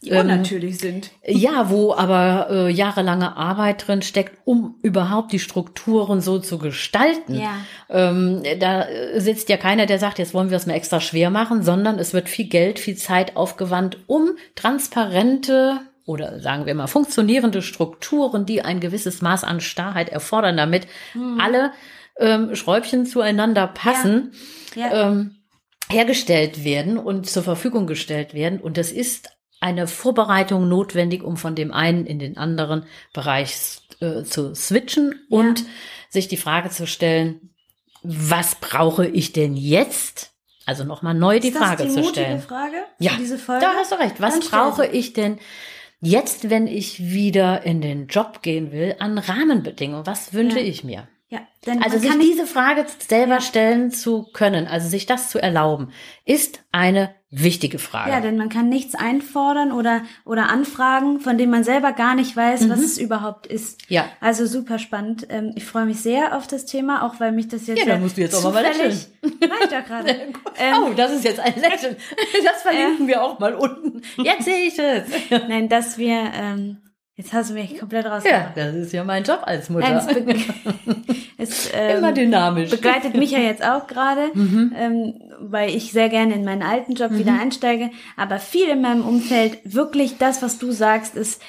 Die 0.04 0.10
ähm, 0.10 0.22
unnatürlich 0.22 0.80
sind. 0.80 1.12
Ja, 1.26 1.70
wo 1.70 1.94
aber 1.94 2.48
äh, 2.50 2.70
jahrelange 2.72 3.38
Arbeit 3.38 3.88
drin 3.88 4.02
steckt, 4.02 4.38
um 4.46 4.76
überhaupt 4.82 5.32
die 5.32 5.40
Strukturen 5.40 6.22
so 6.22 6.40
zu 6.40 6.58
gestalten. 6.58 7.36
Ja. 7.40 7.54
Ähm, 7.90 8.42
da 8.60 8.86
sitzt 9.18 9.50
ja 9.50 9.58
keiner, 9.58 9.86
der 9.86 10.00
sagt, 10.00 10.18
jetzt 10.18 10.34
wollen 10.34 10.50
wir 10.50 10.58
es 10.58 10.66
mal 10.66 10.74
extra 10.74 11.02
schwer 11.02 11.30
machen, 11.30 11.62
sondern 11.62 12.00
es 12.00 12.14
wird 12.14 12.30
viel 12.30 12.48
Geld, 12.48 12.80
viel 12.80 12.98
Zeit 12.98 13.38
aufgewandt, 13.38 14.00
um 14.08 14.32
transparente 14.56 15.82
oder 16.06 16.40
sagen 16.42 16.66
wir 16.66 16.74
mal 16.74 16.88
funktionierende 16.88 17.62
Strukturen, 17.62 18.46
die 18.48 18.64
ein 18.64 18.80
gewisses 18.80 19.22
Maß 19.22 19.44
an 19.44 19.62
Starrheit 19.62 20.10
erfordern, 20.10 20.58
damit 20.58 20.88
Hm. 21.14 21.40
alle 21.40 21.72
ähm, 22.20 22.56
Schräubchen 22.56 23.06
zueinander 23.06 23.68
passen 23.68 24.32
Ja. 24.76 25.10
ähm, 25.10 25.36
hergestellt 25.90 26.64
werden 26.64 26.98
und 26.98 27.30
zur 27.30 27.44
Verfügung 27.44 27.86
gestellt 27.86 28.34
werden. 28.34 28.60
Und 28.60 28.78
es 28.78 28.92
ist 28.92 29.30
eine 29.62 29.88
Vorbereitung 29.88 30.68
notwendig, 30.68 31.24
um 31.24 31.38
von 31.38 31.56
dem 31.56 31.72
einen 31.72 32.06
in 32.06 32.20
den 32.20 32.38
anderen 32.38 32.86
Bereich 33.14 33.78
äh, 34.02 34.24
zu 34.24 34.54
switchen 34.56 35.22
und 35.30 35.64
sich 36.10 36.28
die 36.28 36.38
Frage 36.38 36.70
zu 36.70 36.86
stellen, 36.88 37.52
was 38.04 38.56
brauche 38.56 39.06
ich 39.08 39.32
denn 39.32 39.56
jetzt? 39.56 40.32
Also 40.66 40.84
nochmal 40.84 41.14
neu 41.14 41.40
die 41.40 41.50
ist 41.50 41.58
Frage 41.58 41.84
das 41.84 41.88
die 41.88 42.02
zu 42.02 42.08
mutige 42.08 42.26
stellen. 42.26 42.40
Frage 42.42 42.78
Ja, 43.00 43.12
da 43.48 43.74
hast 43.76 43.92
du 43.92 43.96
recht. 44.00 44.20
Was 44.20 44.40
Dann 44.40 44.50
brauche 44.50 44.84
sie. 44.84 44.98
ich 44.98 45.14
denn 45.14 45.40
jetzt, 46.02 46.50
wenn 46.50 46.68
ich 46.68 47.00
wieder 47.00 47.64
in 47.64 47.82
den 47.82 48.08
Job 48.08 48.42
gehen 48.42 48.72
will, 48.72 48.96
an 49.00 49.18
Rahmenbedingungen? 49.18 50.06
Was 50.06 50.34
wünsche 50.34 50.60
Ja. 50.60 50.66
ich 50.66 50.84
mir? 50.84 51.08
Ja, 51.30 51.40
Also 51.82 51.98
sich 51.98 52.12
diese 52.20 52.46
Frage 52.46 52.86
selber 53.08 53.40
stellen 53.40 53.92
zu 53.92 54.24
können, 54.34 54.68
also 54.68 54.90
sich 54.90 55.06
das 55.06 55.30
zu 55.30 55.40
erlauben, 55.42 55.92
ist 56.26 56.64
eine 56.74 57.16
wichtige 57.32 57.80
Frage. 57.80 58.12
ja, 58.12 58.20
denn 58.20 58.38
man 58.38 58.50
kann 58.50 58.68
nichts 58.70 58.94
einfordern 58.94 59.72
oder 59.72 60.02
oder 60.26 60.50
anfragen, 60.50 61.20
von 61.22 61.38
dem 61.38 61.50
man 61.50 61.64
selber 61.64 61.94
gar 61.94 62.14
nicht 62.14 62.36
weiß, 62.36 62.70
was 62.70 62.80
es 62.80 62.98
überhaupt 62.98 63.48
ist. 63.48 63.90
Mhm. 63.90 63.96
Ja. 63.96 64.06
Also 64.20 64.46
super 64.46 64.78
spannend. 64.80 65.28
Ähm, 65.30 65.54
ich 65.56 65.66
freue 65.66 65.86
mich 65.86 66.02
sehr 66.02 66.38
auf 66.38 66.46
das 66.48 66.66
Thema, 66.66 67.04
auch 67.04 67.20
weil 67.20 67.32
mich 67.32 67.48
das 67.48 67.68
jetzt 67.68 67.80
Ja, 67.80 67.86
da 67.86 67.98
musst 67.98 68.18
du 68.18 68.22
jetzt 68.22 68.36
auch 68.36 68.54
mal. 68.54 68.64
Mach 68.64 69.62
ich 69.62 69.70
doch 69.70 69.86
gerade. 69.86 70.10
ähm, 70.58 70.76
oh, 70.84 70.94
das 70.96 71.14
ist 71.14 71.24
jetzt 71.24 71.40
ein 71.40 71.56
Lächeln. 71.60 71.96
Das 72.44 72.62
verlinken 72.64 73.08
wir 73.08 73.22
auch 73.24 73.40
mal 73.40 73.56
unten. 73.56 74.02
Jetzt 74.18 74.46
sehe 74.46 74.68
ich 74.68 74.78
es. 74.78 75.04
Nein, 75.48 75.70
dass 75.70 75.98
wir 75.98 76.32
ähm, 76.34 76.78
jetzt 77.16 77.34
hast 77.34 77.50
du 77.52 77.54
mich 77.54 77.78
komplett 77.78 78.06
Ja, 78.06 78.14
rausgebracht. 78.16 78.52
das 78.58 78.76
ist 78.76 78.94
ja 78.94 79.04
mein 79.04 79.24
Job 79.24 79.42
als 79.44 79.70
Nein, 79.70 79.98
es, 79.98 80.06
Mutter. 80.06 80.36
es 81.38 81.70
ähm, 81.74 81.98
Immer 82.00 82.12
dynamisch. 82.14 82.70
begleitet 82.72 83.16
mich 83.16 83.32
ja 83.32 83.40
jetzt 83.40 83.64
auch 83.64 83.88
gerade, 83.88 84.30
Mhm. 84.34 84.74
ähm, 84.78 85.14
weil 85.40 85.76
ich 85.76 85.92
sehr 85.92 86.10
gerne 86.10 86.34
in 86.36 86.44
meinen 86.46 86.64
alten 86.64 86.94
Job 86.94 87.12
wieder 87.14 87.34
einsteige. 87.40 87.92
Aber 88.18 88.40
viel 88.40 88.68
in 88.68 88.82
meinem 88.82 89.06
Umfeld, 89.06 89.60
wirklich 89.64 90.18
das, 90.18 90.42
was 90.42 90.58
du 90.58 90.72
sagst, 90.72 91.16
ist, 91.16 91.42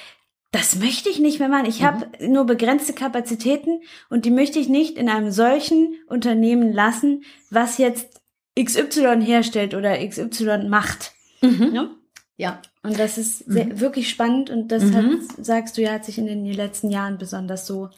das 0.51 0.75
möchte 0.75 1.09
ich 1.09 1.19
nicht 1.19 1.39
mehr 1.39 1.49
machen. 1.49 1.65
Ich 1.65 1.81
habe 1.83 2.05
Mhm. 2.19 2.31
nur 2.33 2.45
begrenzte 2.45 2.93
Kapazitäten 2.93 3.81
und 4.09 4.25
die 4.25 4.31
möchte 4.31 4.59
ich 4.59 4.69
nicht 4.69 4.97
in 4.97 5.09
einem 5.09 5.31
solchen 5.31 5.95
Unternehmen 6.07 6.71
lassen, 6.71 7.23
was 7.49 7.79
jetzt 7.79 8.21
XY 8.59 9.21
herstellt 9.23 9.73
oder 9.73 9.97
XY 10.07 10.67
macht. 10.69 11.13
Mhm. 11.41 11.71
Ne? 11.73 11.89
Ja, 12.35 12.61
Und 12.81 12.97
das 12.99 13.17
ist 13.17 13.39
sehr, 13.39 13.79
wirklich 13.79 14.09
spannend 14.09 14.49
und 14.49 14.69
das 14.69 14.83
Mhm. 14.83 14.95
hat, 14.95 15.45
sagst 15.45 15.77
du 15.77 15.81
ja, 15.83 15.93
hat 15.93 16.05
sich 16.05 16.17
in 16.17 16.25
den 16.25 16.45
letzten 16.45 16.89
Jahren 16.89 17.17
besonders 17.17 17.67
so 17.67 17.89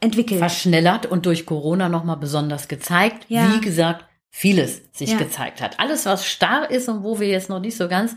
entwickelt. 0.00 0.38
verschnellert 0.38 1.06
und 1.06 1.26
durch 1.26 1.44
Corona 1.44 1.88
nochmal 1.88 2.16
besonders 2.16 2.68
gezeigt. 2.68 3.26
Ja. 3.28 3.52
Wie 3.54 3.60
gesagt, 3.60 4.04
vieles 4.30 4.82
sich 4.92 5.10
Ja. 5.12 5.18
gezeigt 5.18 5.60
hat. 5.60 5.80
Alles, 5.80 6.06
was 6.06 6.26
starr 6.26 6.70
ist 6.70 6.88
und 6.88 7.02
wo 7.02 7.18
wir 7.20 7.28
jetzt 7.28 7.48
noch 7.50 7.60
nicht 7.60 7.76
so 7.76 7.88
ganz 7.88 8.14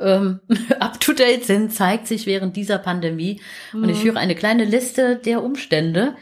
ähm, 0.00 0.40
up 0.80 0.98
to 1.00 1.12
date 1.12 1.44
sind, 1.44 1.72
zeigt 1.74 2.06
sich 2.06 2.24
während 2.26 2.56
dieser 2.56 2.78
Pandemie. 2.78 3.40
Und 3.74 3.82
Mhm. 3.82 3.88
ich 3.90 3.98
führe 3.98 4.18
eine 4.18 4.34
kleine 4.34 4.64
Liste 4.64 5.16
der 5.16 5.42
Umstände, 5.42 6.16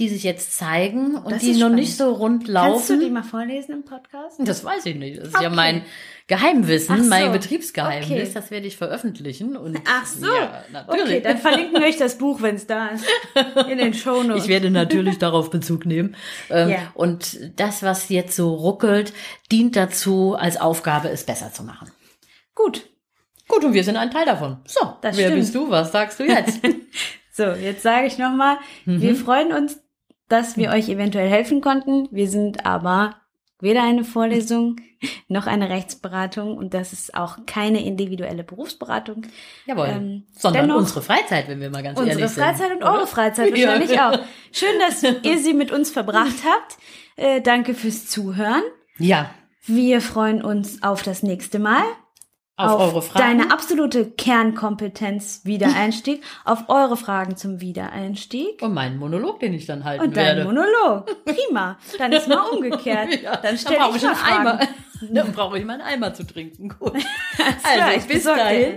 die 0.00 0.08
sich 0.08 0.24
jetzt 0.24 0.56
zeigen 0.56 1.14
und 1.14 1.30
Das 1.30 1.40
die 1.40 1.52
noch 1.52 1.58
spannend. 1.58 1.76
nicht 1.76 1.96
so 1.96 2.12
rund 2.12 2.46
Kannst 2.52 2.90
du 2.90 2.94
die 2.94 3.00
laufen. 3.02 3.12
mal 3.12 3.22
vorlesen 3.22 3.72
im 3.72 3.84
Podcast? 3.84 4.36
Das 4.40 4.64
weiß 4.64 4.86
ich 4.86 4.96
nicht. 4.96 5.18
Das 5.20 5.28
ist 5.28 5.34
ja 5.34 5.46
Okay. 5.48 5.54
mein 5.56 5.82
Geheimwissen, 6.26 7.02
so. 7.04 7.08
mein 7.08 7.30
Betriebsgeheimnis. 7.32 8.10
Okay. 8.10 8.30
Das 8.34 8.50
werde 8.50 8.66
ich 8.66 8.76
veröffentlichen. 8.76 9.56
Und 9.56 9.78
Ach 9.86 10.06
so. 10.06 10.26
Ja, 10.26 10.64
natürlich. 10.72 11.04
Okay, 11.04 11.20
dann 11.20 11.38
verlinken 11.38 11.80
wir 11.80 11.86
euch 11.86 11.96
das 11.96 12.18
Buch, 12.18 12.40
wenn 12.42 12.54
es 12.56 12.66
da 12.66 12.88
ist. 12.88 13.04
In 13.68 13.78
den 13.78 13.94
Shownotes. 13.94 14.42
Ich 14.44 14.48
werde 14.48 14.70
natürlich 14.70 15.18
darauf 15.18 15.50
Bezug 15.50 15.86
nehmen. 15.86 16.16
Ähm, 16.50 16.70
Ja. 16.70 16.78
Und 16.94 17.38
das, 17.56 17.82
was 17.82 18.08
jetzt 18.08 18.34
so 18.36 18.54
ruckelt, 18.54 19.12
dient 19.52 19.76
dazu, 19.76 20.34
als 20.38 20.60
Aufgabe 20.60 21.08
es 21.10 21.24
besser 21.24 21.52
zu 21.52 21.62
machen. 21.64 21.90
Gut. 22.54 22.86
Gut, 23.48 23.64
und 23.64 23.74
wir 23.74 23.82
sind 23.84 23.96
ein 23.96 24.10
Teil 24.12 24.24
davon. 24.26 24.58
So, 24.66 24.94
Das 25.02 25.16
wer 25.16 25.26
stimmt. 25.26 25.40
bist 25.40 25.54
du? 25.54 25.68
Was 25.70 25.92
sagst 25.92 26.18
du 26.20 26.24
jetzt? 26.24 26.60
So, 27.32 27.44
jetzt 27.44 27.82
sage 27.82 28.06
ich 28.08 28.18
nochmal, 28.18 28.58
Mhm. 28.84 29.00
wir 29.00 29.14
freuen 29.14 29.52
uns, 29.52 29.79
dass 30.30 30.56
wir 30.56 30.70
euch 30.70 30.88
eventuell 30.88 31.28
helfen 31.28 31.60
konnten. 31.60 32.08
Wir 32.10 32.28
sind 32.28 32.64
aber 32.64 33.16
weder 33.60 33.82
eine 33.82 34.04
Vorlesung 34.04 34.76
noch 35.28 35.46
eine 35.46 35.68
Rechtsberatung 35.68 36.56
und 36.56 36.72
das 36.74 36.92
ist 36.92 37.14
auch 37.14 37.38
keine 37.46 37.84
individuelle 37.84 38.44
Berufsberatung. 38.44 39.26
Jawohl. 39.66 39.88
Ähm, 39.88 40.26
Sondern 40.32 40.70
unsere 40.70 41.02
Freizeit, 41.02 41.48
wenn 41.48 41.60
wir 41.60 41.70
mal 41.70 41.82
ganz 41.82 41.98
Unsere 41.98 42.18
ehrlich 42.20 42.32
sind. 42.34 42.42
Freizeit 42.44 42.70
und 42.72 42.78
oder? 42.78 42.92
eure 42.94 43.06
Freizeit 43.06 43.50
Ja. 43.56 43.68
wahrscheinlich 43.68 44.00
auch. 44.00 44.18
Schön, 44.52 44.78
dass 44.78 45.02
ihr 45.22 45.38
sie 45.38 45.52
mit 45.54 45.70
uns 45.72 45.90
verbracht 45.90 46.36
habt. 46.44 46.78
Äh, 47.16 47.40
danke 47.42 47.74
fürs 47.74 48.06
Zuhören. 48.06 48.62
Ja, 48.98 49.30
Wir 49.66 50.00
freuen 50.00 50.42
uns 50.42 50.82
auf 50.82 51.02
das 51.02 51.22
nächste 51.22 51.58
Mal. 51.58 51.82
Auf, 52.68 52.80
eure 52.80 53.02
Fragen. 53.02 53.38
deine 53.38 53.52
absolute 53.52 54.10
Kernkompetenz 54.10 55.40
Wiedereinstieg, 55.44 56.22
auf 56.44 56.64
eure 56.68 56.96
Fragen 56.96 57.36
zum 57.36 57.60
Wiedereinstieg 57.60 58.62
und 58.62 58.74
meinen 58.74 58.98
Monolog, 58.98 59.40
den 59.40 59.54
ich 59.54 59.66
dann 59.66 59.84
halten 59.84 60.04
und 60.04 60.16
werde. 60.16 60.44
dein 60.44 60.46
Monolog. 60.46 61.06
Prima. 61.24 61.78
Dann 61.98 62.12
ist 62.12 62.28
mal 62.28 62.40
umgekehrt. 62.52 63.08
Ja, 63.22 63.36
Dann 63.36 63.56
stell 63.58 63.76
brauche 63.76 63.96
ich 63.96 64.02
ich 64.02 64.08
mal 64.08 64.14
einen 64.22 64.46
Eimer. 64.48 64.60
Dann 65.10 65.32
brauche 65.32 65.58
ich 65.58 65.64
mal 65.64 65.74
einen 65.74 65.82
Eimer 65.82 66.14
zu 66.14 66.24
trinken. 66.26 66.68
Gut. 66.78 66.92
Also 67.62 67.96
ich 67.98 68.06
bis 68.06 68.24
dahin, 68.24 68.74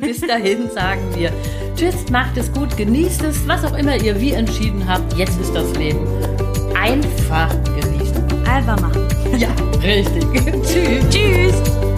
bis 0.00 0.20
dahin 0.20 0.70
sagen 0.70 1.00
wir 1.14 1.32
Tschüss, 1.76 2.08
macht 2.10 2.36
es 2.36 2.52
gut, 2.52 2.76
genießt 2.76 3.22
es, 3.24 3.46
was 3.46 3.64
auch 3.64 3.76
immer 3.76 3.96
ihr 3.96 4.18
wie 4.20 4.32
entschieden 4.32 4.86
habt. 4.88 5.12
Jetzt 5.14 5.38
ist 5.40 5.54
das 5.54 5.74
Leben 5.76 6.06
einfach 6.74 7.50
genießen. 7.80 8.24
Einfach 8.46 8.80
machen. 8.80 9.06
Ja, 9.36 9.48
richtig. 9.82 10.24
Tschüss. 10.62 11.08
Tschüss. 11.10 11.95